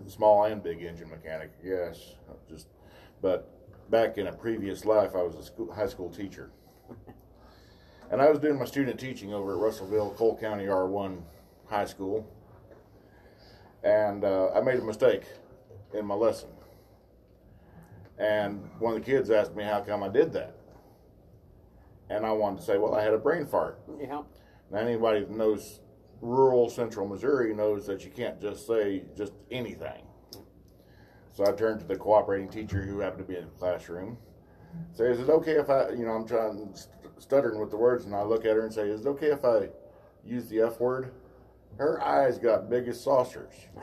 [0.08, 1.50] small and big engine mechanic.
[1.64, 2.14] Yes,
[2.48, 2.68] just
[3.20, 3.50] but
[3.90, 6.50] back in a previous life, I was a school, high school teacher,
[8.12, 11.20] and I was doing my student teaching over at Russellville, Cole County R1
[11.66, 12.24] High School,
[13.82, 15.24] and uh, I made a mistake
[15.92, 16.48] in my lesson.
[18.18, 20.56] And one of the kids asked me how come I did that.
[22.10, 23.80] And I wanted to say, well, I had a brain fart.
[24.00, 24.22] Yeah.
[24.70, 25.80] Now, anybody that knows
[26.20, 30.04] rural central Missouri knows that you can't just say just anything.
[31.32, 34.18] So I turned to the cooperating teacher who happened to be in the classroom.
[34.92, 36.74] Say, is it okay if I, you know, I'm trying
[37.18, 39.44] stuttering with the words, and I look at her and say, is it okay if
[39.44, 39.68] I
[40.24, 41.12] use the F word?
[41.78, 43.54] Her eyes got big as saucers.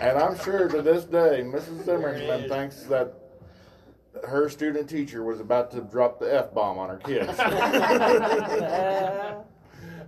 [0.00, 1.84] And I'm sure to this day, Mrs.
[1.84, 3.14] Zimmerman thinks that
[4.26, 7.36] her student teacher was about to drop the F bomb on her kids.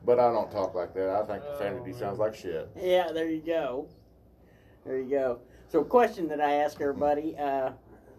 [0.05, 1.11] but I don't talk like that.
[1.11, 2.71] I think profanity sounds like shit.
[2.81, 3.89] Yeah, there you go.
[4.87, 5.41] There you go.
[5.69, 7.37] So, question that I ask everybody.
[7.37, 7.71] Uh,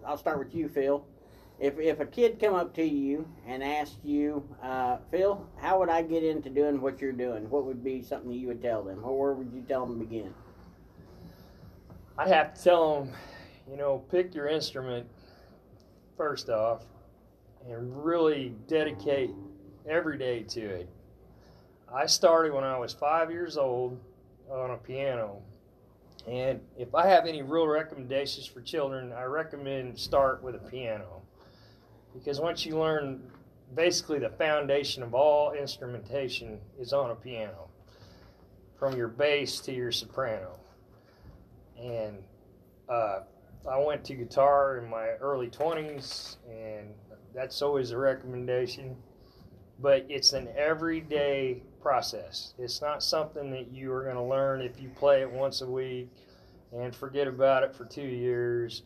[0.05, 1.05] I'll start with you, Phil.
[1.59, 5.89] If if a kid come up to you and asked you, uh, Phil, how would
[5.89, 7.49] I get into doing what you're doing?
[7.49, 10.05] What would be something you would tell them, or where would you tell them to
[10.05, 10.34] begin?
[12.18, 13.14] I'd have to tell them,
[13.70, 15.07] you know, pick your instrument
[16.18, 16.84] first off
[17.68, 19.32] and really dedicate
[19.88, 20.89] every day to it.
[21.93, 23.99] I started when I was five years old
[24.49, 25.41] on a piano.
[26.28, 31.22] And if I have any real recommendations for children, I recommend start with a piano.
[32.14, 33.22] Because once you learn
[33.74, 37.70] basically the foundation of all instrumentation is on a piano,
[38.78, 40.61] from your bass to your soprano
[41.82, 42.17] and
[42.89, 43.19] uh,
[43.69, 46.93] I went to guitar in my early 20s, and
[47.34, 48.95] that's always a recommendation.
[49.79, 52.53] But it's an everyday process.
[52.59, 55.65] It's not something that you are going to learn if you play it once a
[55.65, 56.09] week
[56.71, 58.84] and forget about it for two years.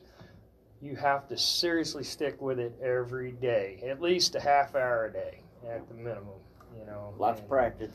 [0.81, 5.11] You have to seriously stick with it every day, at least a half hour a
[5.11, 6.39] day at the minimum.
[6.77, 7.91] You know, Lots of practice.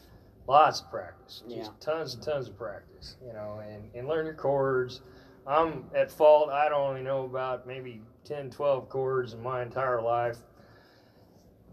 [0.50, 1.76] Lots of practice just Yeah.
[1.78, 5.00] tons and tons of practice you know and, and learn your chords
[5.46, 10.02] i'm at fault i don't only know about maybe 10 12 chords in my entire
[10.02, 10.38] life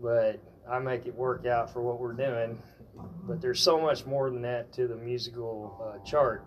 [0.02, 2.58] but i make it work out for what we're doing
[3.28, 6.46] but there's so much more than that to the musical uh, chart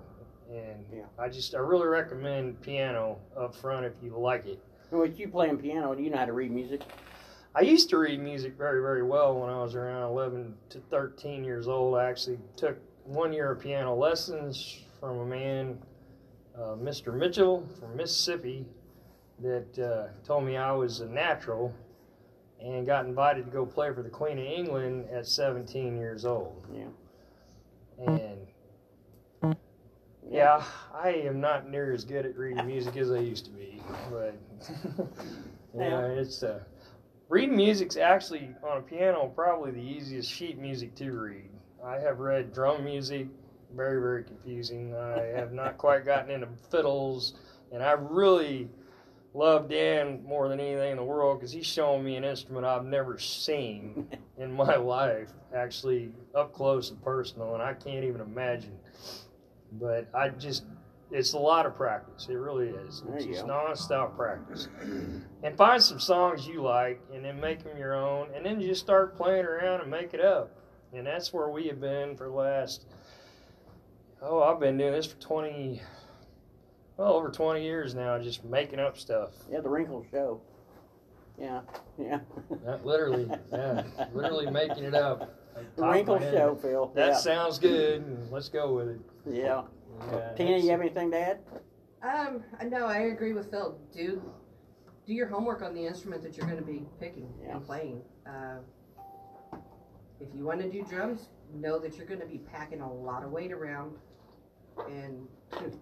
[0.53, 1.03] and Yeah.
[1.19, 4.61] i just i really recommend piano up front if you like it
[4.93, 6.81] With you playing piano, do you know how to read music?
[7.55, 11.43] I used to read music very, very well when I was around 11 to 13
[11.43, 11.97] years old.
[11.97, 15.79] I actually took one year of piano lessons from a man,
[16.57, 17.13] uh, Mr.
[17.13, 18.67] Mitchell from Mississippi,
[19.41, 21.75] that uh, told me I was a natural
[22.61, 26.65] and got invited to go play for the Queen of England at 17 years old.
[26.73, 28.07] Yeah.
[28.07, 29.57] And
[30.31, 30.63] yeah,
[30.95, 34.37] I am not near as good at reading music as I used to be, but
[35.77, 36.61] yeah, it's uh,
[37.31, 41.49] reading music's actually on a piano probably the easiest sheet music to read.
[41.83, 43.29] I have read drum music,
[43.75, 44.95] very very confusing.
[44.95, 47.35] I have not quite gotten into fiddles,
[47.73, 48.69] and I really
[49.33, 52.85] love Dan more than anything in the world because he's showing me an instrument I've
[52.85, 54.09] never seen
[54.39, 58.77] in my life, actually up close and personal, and I can't even imagine.
[59.73, 60.65] But I just,
[61.11, 62.29] it's a lot of practice.
[62.29, 63.03] It really is.
[63.15, 63.47] It's just go.
[63.49, 64.69] non-stop practice.
[65.43, 68.81] And find some songs you like, and then make them your own, and then just
[68.81, 70.57] start playing around and make it up.
[70.93, 72.87] And that's where we have been for the last.
[74.23, 75.81] Oh, I've been doing this for twenty,
[76.97, 79.31] well over twenty years now, just making up stuff.
[79.51, 80.41] Yeah, the wrinkle show.
[81.39, 81.61] Yeah,
[81.99, 82.21] yeah.
[82.67, 83.83] Not literally, yeah,
[84.13, 85.21] literally making it up.
[85.57, 86.93] Like, The top wrinkle show, Phil.
[86.95, 87.17] That yeah.
[87.17, 88.31] sounds good.
[88.31, 89.01] Let's go with it.
[89.31, 89.63] yeah.
[90.01, 91.41] Yeah, Tina, it's- you have anything to add?
[92.03, 93.79] Um, no, I agree with Phil.
[93.93, 94.23] Do
[95.07, 97.57] do your homework on the instrument that you're going to be picking Yeah.
[97.57, 98.03] and playing.
[98.27, 98.59] Uh,
[100.21, 103.25] If you want to do drums, know that you're going to be packing a lot
[103.25, 103.97] of weight around,
[104.89, 105.27] and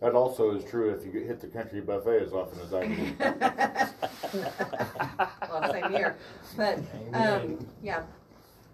[0.00, 3.14] That also is true if you hit the country buffet as often as I do.
[5.50, 6.16] well, same here.
[6.56, 6.78] But
[7.12, 8.04] um, yeah,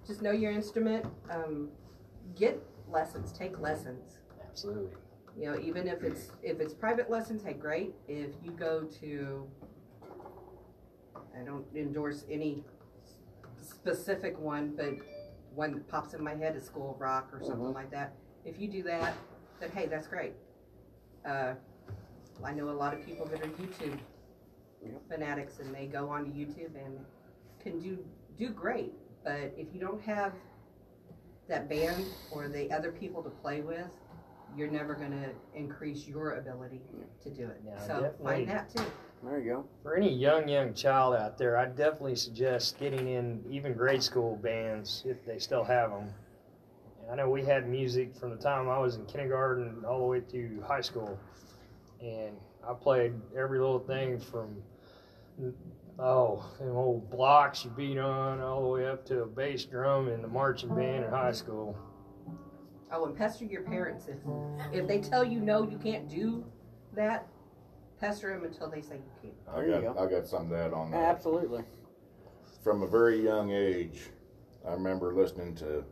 [0.07, 1.05] just know your instrument.
[1.29, 1.71] Um,
[2.37, 3.33] get lessons.
[3.33, 4.19] Take lessons.
[4.43, 4.97] Absolutely.
[5.39, 7.95] You know, even if it's if it's private lessons, hey, great.
[8.09, 9.47] If you go to,
[11.39, 12.65] I don't endorse any
[13.61, 14.95] specific one, but
[15.55, 18.15] one that pops in my head is School of Rock or something like that.
[18.45, 19.15] If you do that,
[19.61, 20.33] then hey, that's great.
[21.25, 21.55] Uh,
[22.45, 23.99] I know a lot of people that are YouTube
[25.09, 26.99] fanatics, and they go onto YouTube and
[27.63, 27.99] can do
[28.39, 28.93] do great.
[29.25, 30.33] But if you don't have
[31.49, 33.87] that band or the other people to play with,
[34.57, 36.81] you're never going to increase your ability
[37.23, 37.61] to do it.
[37.65, 38.25] Yeah, so definitely.
[38.25, 38.85] find that too.
[39.23, 39.65] There you go.
[39.83, 44.37] For any young, young child out there, I definitely suggest getting in even grade school
[44.37, 46.09] bands if they still have them.
[47.11, 50.21] I know we had music from the time I was in kindergarten all the way
[50.21, 51.19] through high school,
[52.01, 52.37] and
[52.69, 54.57] I played every little thing from
[55.99, 60.09] oh, them old blocks you beat on all the way up to a bass drum
[60.09, 61.77] in the marching band in high school.
[62.93, 64.19] Oh, and pester your parents if
[64.73, 66.45] if they tell you no, you can't do
[66.95, 67.27] that.
[68.01, 69.35] Pester them until they say you can't.
[69.49, 71.03] I There you got I got some to add on that.
[71.17, 71.65] Absolutely.
[72.63, 74.11] From a very young age,
[74.67, 75.85] I remember listening to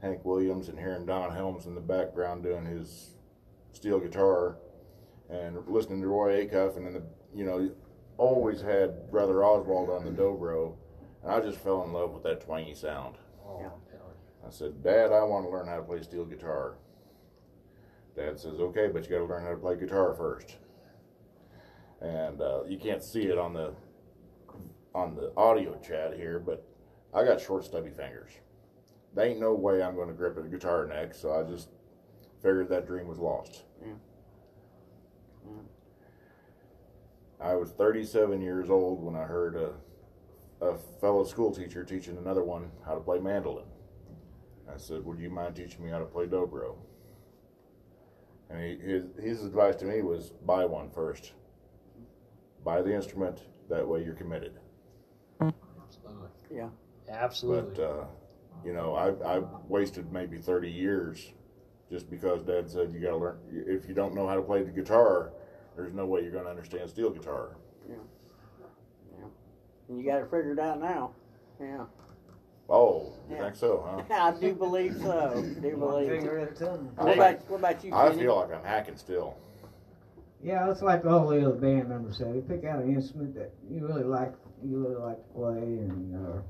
[0.00, 3.16] Hank Williams and hearing Don Helms in the background doing his
[3.72, 4.56] steel guitar,
[5.30, 7.02] and listening to Roy Acuff, and then the
[7.34, 7.70] you know
[8.18, 10.74] always had Brother Oswald on the dobro,
[11.22, 13.16] and I just fell in love with that twangy sound.
[13.44, 13.66] Oh, Yeah.
[13.66, 14.46] I'm telling you.
[14.46, 16.74] I said, Dad, I want to learn how to play steel guitar.
[18.16, 20.56] Dad says, Okay, but you got to learn how to play guitar first.
[22.00, 23.72] And uh, you can't see it on the
[24.94, 26.66] on the audio chat here, but
[27.14, 28.30] I got short, stubby fingers.
[29.14, 31.68] There ain't no way I'm going to grip a guitar neck, so I just
[32.42, 33.62] figured that dream was lost.
[33.80, 33.92] Yeah.
[37.42, 39.72] I was 37 years old when I heard a,
[40.64, 43.64] a fellow school teacher teaching another one how to play mandolin.
[44.72, 46.76] I said, "Would you mind teaching me how to play dobro?"
[48.48, 51.32] And he, his his advice to me was, "Buy one first.
[52.64, 53.40] Buy the instrument.
[53.68, 54.58] That way, you're committed."
[55.40, 56.28] Absolutely.
[56.50, 56.68] Yeah.
[57.08, 57.74] Absolutely.
[57.74, 58.04] But uh,
[58.64, 61.32] you know, I I wasted maybe 30 years
[61.90, 63.38] just because Dad said you got to learn.
[63.50, 65.32] If you don't know how to play the guitar,
[65.76, 67.56] there's no way you're going to understand steel guitar.
[67.88, 67.96] Yeah.
[69.18, 69.24] Yeah.
[69.88, 71.12] And you got it figured out now.
[71.60, 71.84] Yeah.
[72.68, 73.42] Oh, you Yeah.
[73.44, 74.02] think so, huh?
[74.36, 75.42] I do believe so.
[75.60, 76.08] do believe.
[76.08, 76.90] finger at a time.
[76.96, 78.22] What about, what about you, I Kenny?
[78.22, 79.36] feel like I'm hacking still.
[80.42, 82.42] Yeah, it's like all the other band members say.
[82.48, 84.32] Pick out an instrument that you really like,
[84.64, 86.44] you really like to play, and or,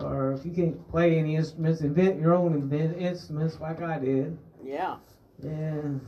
[0.00, 4.36] or if you can't play any instruments, invent your own invent instruments like I did.
[4.62, 4.96] Yeah.
[5.42, 6.00] And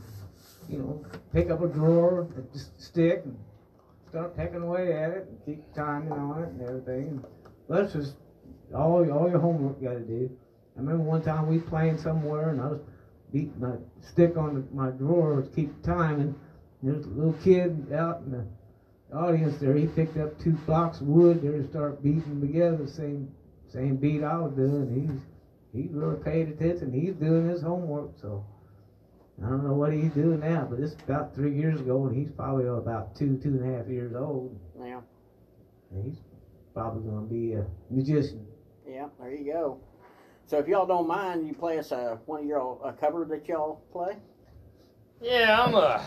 [0.69, 3.37] you know, pick up a drawer, a stick, and
[4.09, 7.07] start pecking away at it, and keep timing on it and everything.
[7.09, 7.25] And
[7.69, 8.15] that's just
[8.73, 10.29] all all your homework you got to do.
[10.75, 12.81] I remember one time we playing somewhere, and I was
[13.31, 16.35] beating my stick on the, my drawer to keep time, and
[16.83, 19.75] there's a little kid out in the audience there.
[19.75, 23.31] He picked up two blocks of wood there to start beating together, the same
[23.67, 25.09] same beat I was doing.
[25.73, 26.93] He's he really paid attention.
[26.93, 28.45] He's doing his homework, so.
[29.43, 32.31] I don't know what he's doing now, but it's about three years ago, and he's
[32.31, 34.57] probably about two, two and a half years old.
[34.79, 35.01] Yeah.
[35.91, 36.21] And he's
[36.73, 38.45] probably going to be a musician.
[38.87, 39.07] Yeah.
[39.19, 39.79] There you go.
[40.47, 43.47] So if y'all don't mind, you play us a one of your a cover that
[43.47, 44.15] y'all play.
[45.21, 46.05] yeah, I'm a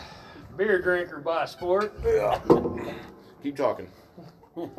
[0.57, 1.93] beer drinker by sport.
[2.03, 2.39] Yeah.
[3.43, 3.87] Keep talking.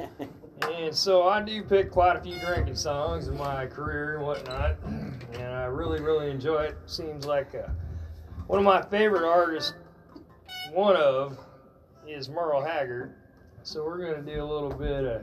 [0.68, 4.76] And so I do pick quite a few drinking songs in my career and whatnot,
[5.32, 6.76] and I really, really enjoy it.
[6.84, 7.70] Seems like uh,
[8.50, 9.74] one of my favorite artists,
[10.72, 11.38] one of,
[12.08, 13.14] is Merle Haggard.
[13.62, 15.22] So we're gonna do a little bit of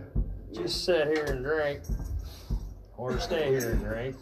[0.53, 1.81] just sit here and drink,
[2.95, 4.15] or stay here and drink,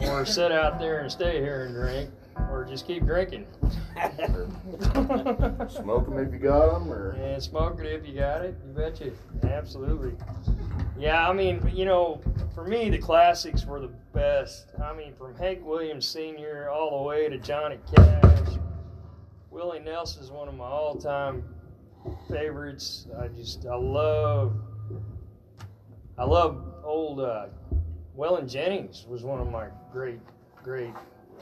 [0.00, 2.10] or sit out there and stay here and drink,
[2.50, 3.46] or just keep drinking.
[5.70, 8.54] Smoke them if you got them, or And smoke it if you got it.
[8.66, 9.10] You betcha.
[9.42, 10.12] Absolutely.
[10.98, 12.20] Yeah, I mean, you know,
[12.58, 14.72] for me, the classics were the best.
[14.82, 16.68] I mean, from Hank Williams Sr.
[16.68, 18.48] all the way to Johnny Cash.
[19.52, 21.44] Willie Nelson is one of my all time
[22.28, 23.06] favorites.
[23.16, 24.56] I just, I love,
[26.18, 27.46] I love old uh,
[28.16, 30.18] Waylon Jennings was one of my great,
[30.64, 30.94] great,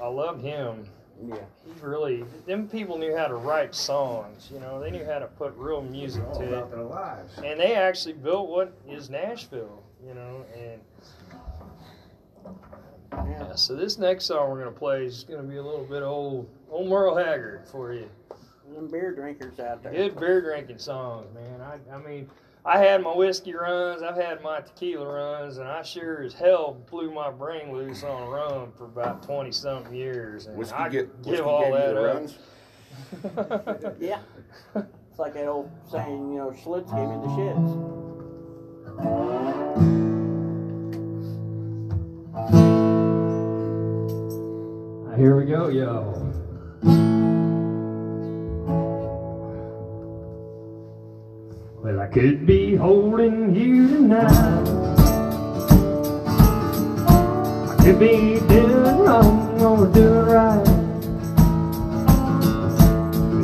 [0.02, 0.86] I loved him
[1.26, 1.36] yeah.
[1.64, 5.26] he really them people knew how to write songs you know they knew how to
[5.26, 7.32] put real music to it about their lives.
[7.38, 10.80] and they actually built what is nashville you know and
[13.30, 16.48] Yeah, so this next song we're gonna play is gonna be a little bit old,
[16.70, 18.08] old Merle Haggard for you.
[18.74, 19.92] Them beer drinkers out there.
[19.92, 21.60] Good beer drinking songs, man.
[21.60, 22.28] I, I mean,
[22.64, 26.74] I had my whiskey runs, I've had my tequila runs, and I sure as hell
[26.90, 30.46] blew my brain loose on rum for about twenty something years.
[30.46, 32.14] And Whiskey I get give whiskey all gave that up.
[32.14, 32.38] runs.
[34.00, 34.18] Yeah.
[34.74, 37.28] It's like that old saying, you know, Schlitz gave me the
[39.02, 39.55] shits.
[45.26, 46.12] Here we go, yo.
[51.82, 54.68] Well, I could be holding you tonight.
[57.66, 60.64] I could be doing wrong or doing right.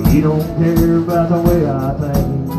[0.04, 2.50] But you don't care about the way I think.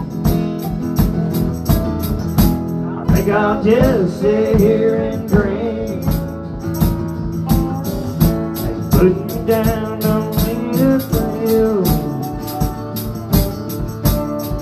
[2.99, 5.52] I think I'll just sit here and drink.
[9.45, 11.83] Down don't mean a thing.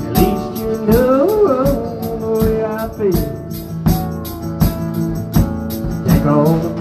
[0.07, 1.27] At least you know
[2.19, 3.29] the way I feel.
[6.07, 6.80] Take all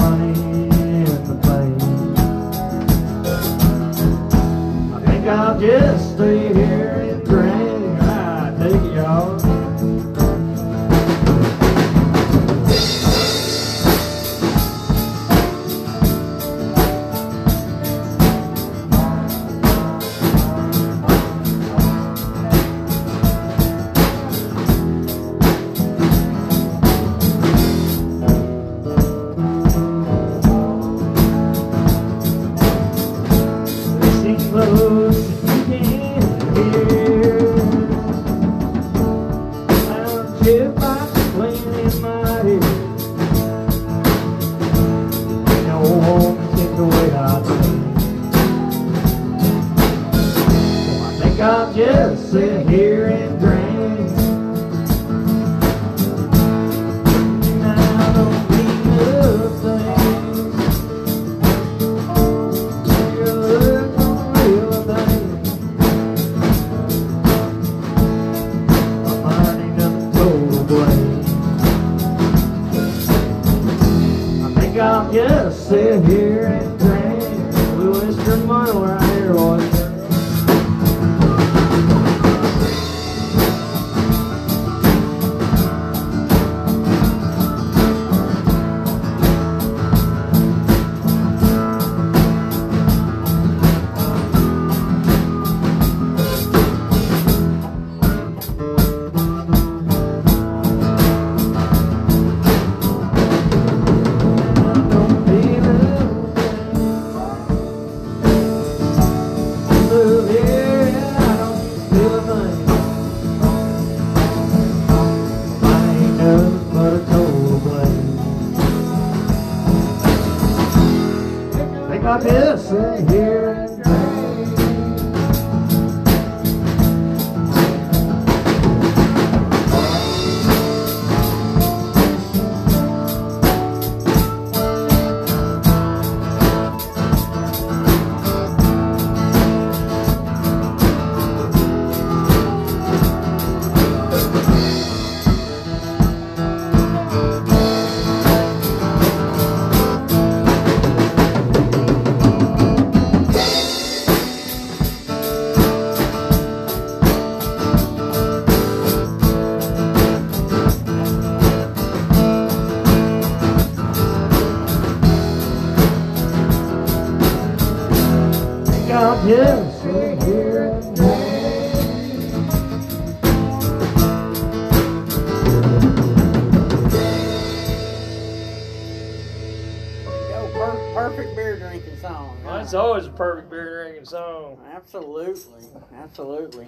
[184.92, 186.66] Absolutely, absolutely.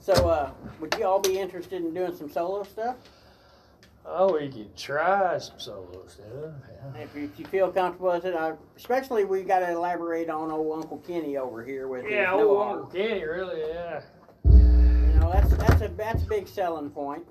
[0.00, 2.96] So, uh, would you all be interested in doing some solo stuff?
[4.04, 6.26] Oh, we could try some solo stuff.
[6.94, 7.02] Yeah.
[7.02, 10.50] If you, if you feel comfortable with it, I, especially we got to elaborate on
[10.50, 12.78] old Uncle Kenny over here with Yeah, old harm.
[12.80, 14.02] Uncle Kenny, really, yeah.
[14.44, 17.24] You know, that's that's a that's a big selling point.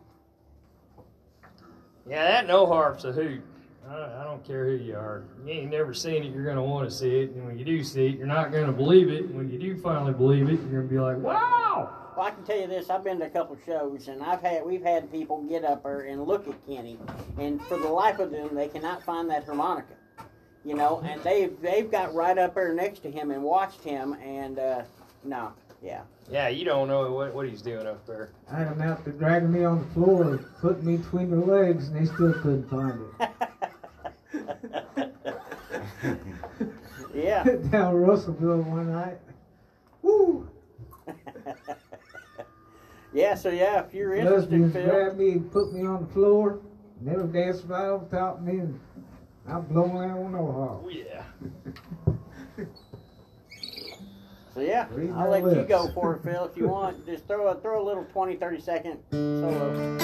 [2.10, 3.44] Yeah, that no harp's a hoot.
[3.92, 5.24] I, I don't care who you are.
[5.46, 7.84] You ain't never seen it, you're gonna want to see it, and when you do
[7.84, 9.26] see it, you're not gonna believe it.
[9.26, 12.44] And when you do finally believe it, you're gonna be like, "Wow!" Well, I can
[12.44, 15.44] tell you this: I've been to a couple shows, and I've had we've had people
[15.44, 16.98] get up there and look at Kenny,
[17.38, 19.94] and for the life of them, they cannot find that harmonica.
[20.64, 24.14] you know, and they've they've got right up there next to him and watched him,
[24.24, 24.84] and uh,
[25.24, 28.30] no, yeah, Yeah, you don't know what, what he's doing up there.
[28.52, 31.88] I had them out there dragging me on the floor, putting me between their legs,
[31.88, 33.30] and they still couldn't find it.
[37.14, 37.44] yeah.
[37.72, 39.20] Down Russellville one night.
[40.02, 40.50] Woo!
[43.14, 44.90] yeah, so yeah, if you're interested, Lesbians Phil.
[44.90, 46.60] grabbed me and put me on the floor,
[47.00, 48.80] Never they were dancing right over top of me, and
[49.48, 51.24] I'm blowing out on no Oh, yeah.
[54.54, 57.06] So yeah, Read I'll my let you go for it, Phil, if you want.
[57.06, 59.98] Just throw a throw a little 20, 30 second solo.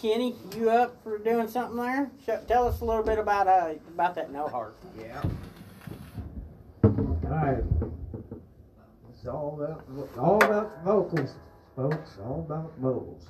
[0.00, 2.10] Kenny, you up for doing something there?
[2.24, 4.76] Sh- tell us a little bit about uh about that no harp.
[4.96, 5.20] Yeah.
[6.84, 7.64] All right.
[9.12, 9.84] It's all about
[10.16, 11.34] all about vocals,
[11.74, 12.16] folks.
[12.24, 13.26] All about vocals.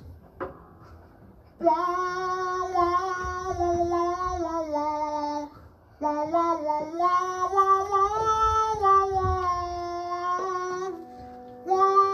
[11.65, 12.08] There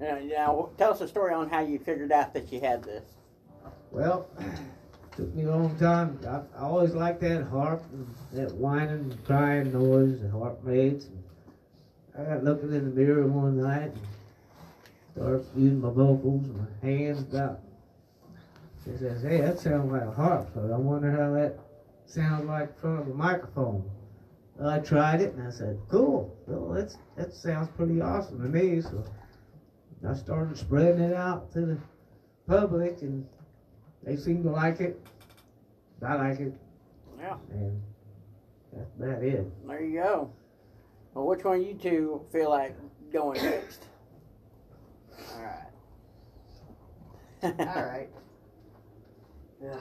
[0.00, 2.82] Uh, now, now, tell us a story on how you figured out that you had
[2.82, 3.04] this.
[3.90, 4.28] Well,
[5.16, 6.18] took me a long time.
[6.26, 7.82] I, I always liked that harp,
[8.32, 10.60] that whining, crying noise the harp.
[10.66, 11.04] And
[12.18, 14.00] I got looking in the mirror one night and
[15.14, 17.60] started using my vocals and my hands about.
[18.84, 21.58] She says, "Hey, that sounds like a harp." So I wonder how that
[22.06, 23.84] sounds like in front of a microphone.
[24.62, 26.34] I tried it and I said, "Cool.
[26.46, 29.04] Well, that's that sounds pretty awesome to me." So
[30.08, 31.78] I started spreading it out to the
[32.46, 33.26] public and
[34.02, 35.00] they seem to like it.
[36.02, 36.54] I like it,
[37.18, 37.82] Yeah, and
[38.72, 39.66] that's about it.
[39.68, 40.32] there you go.
[41.12, 42.74] Well, which one of you two feel like
[43.12, 43.84] going next?
[45.34, 45.66] All right.
[47.42, 48.08] All right.
[49.62, 49.76] Yeah.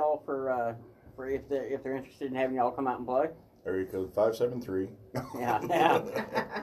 [0.00, 0.74] Y'all for uh,
[1.14, 3.28] for if they're if they're interested in having y'all come out and play?
[3.66, 4.88] Area code five seven three.
[5.38, 6.62] Yeah, yeah.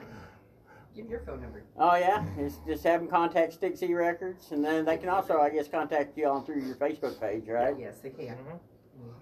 [0.96, 1.62] Give your phone number.
[1.78, 5.38] Oh yeah, just just have them contact Stick Z Records, and then they can also,
[5.38, 7.76] I guess, contact you on through your Facebook page, right?
[7.78, 8.36] Yes, they can.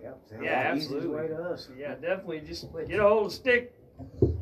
[0.03, 1.09] Yep, Yeah, like absolutely.
[1.09, 1.69] way to us.
[1.79, 2.41] Yeah, definitely.
[2.41, 3.75] Just get a hold of Stick.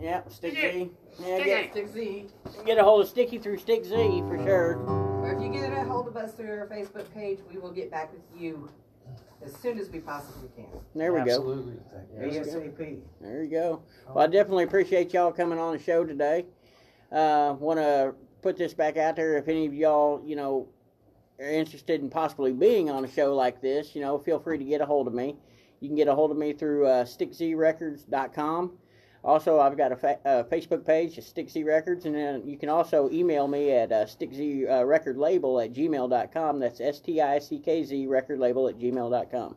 [0.00, 0.90] Yeah, Stick Stick Z.
[1.18, 1.70] Yeah, Stick get.
[1.72, 2.26] Stick Z.
[2.64, 3.90] get a hold of Sticky through Stick Z
[4.28, 4.76] for sure.
[4.86, 7.90] Or if you get a hold of us through our Facebook page, we will get
[7.90, 8.68] back with you
[9.44, 10.66] as soon as we possibly can.
[10.94, 11.24] There we go.
[11.26, 11.74] Absolutely.
[12.18, 13.00] ASAP.
[13.20, 13.82] There you go.
[14.08, 16.46] Well, I definitely appreciate y'all coming on the show today.
[17.12, 19.36] Uh, Want to put this back out there.
[19.38, 20.68] If any of y'all, you know,
[21.40, 24.64] are interested in possibly being on a show like this, you know, feel free to
[24.64, 25.36] get a hold of me.
[25.80, 28.72] You can get a hold of me through uh, stickzrecords.com.
[29.24, 33.08] Also, I've got a fa- uh, Facebook page, Stick Records, and then you can also
[33.10, 36.60] email me at uh, stickzrecordlabel at gmail.com.
[36.60, 39.56] That's S T I C K Z record label at gmail.com.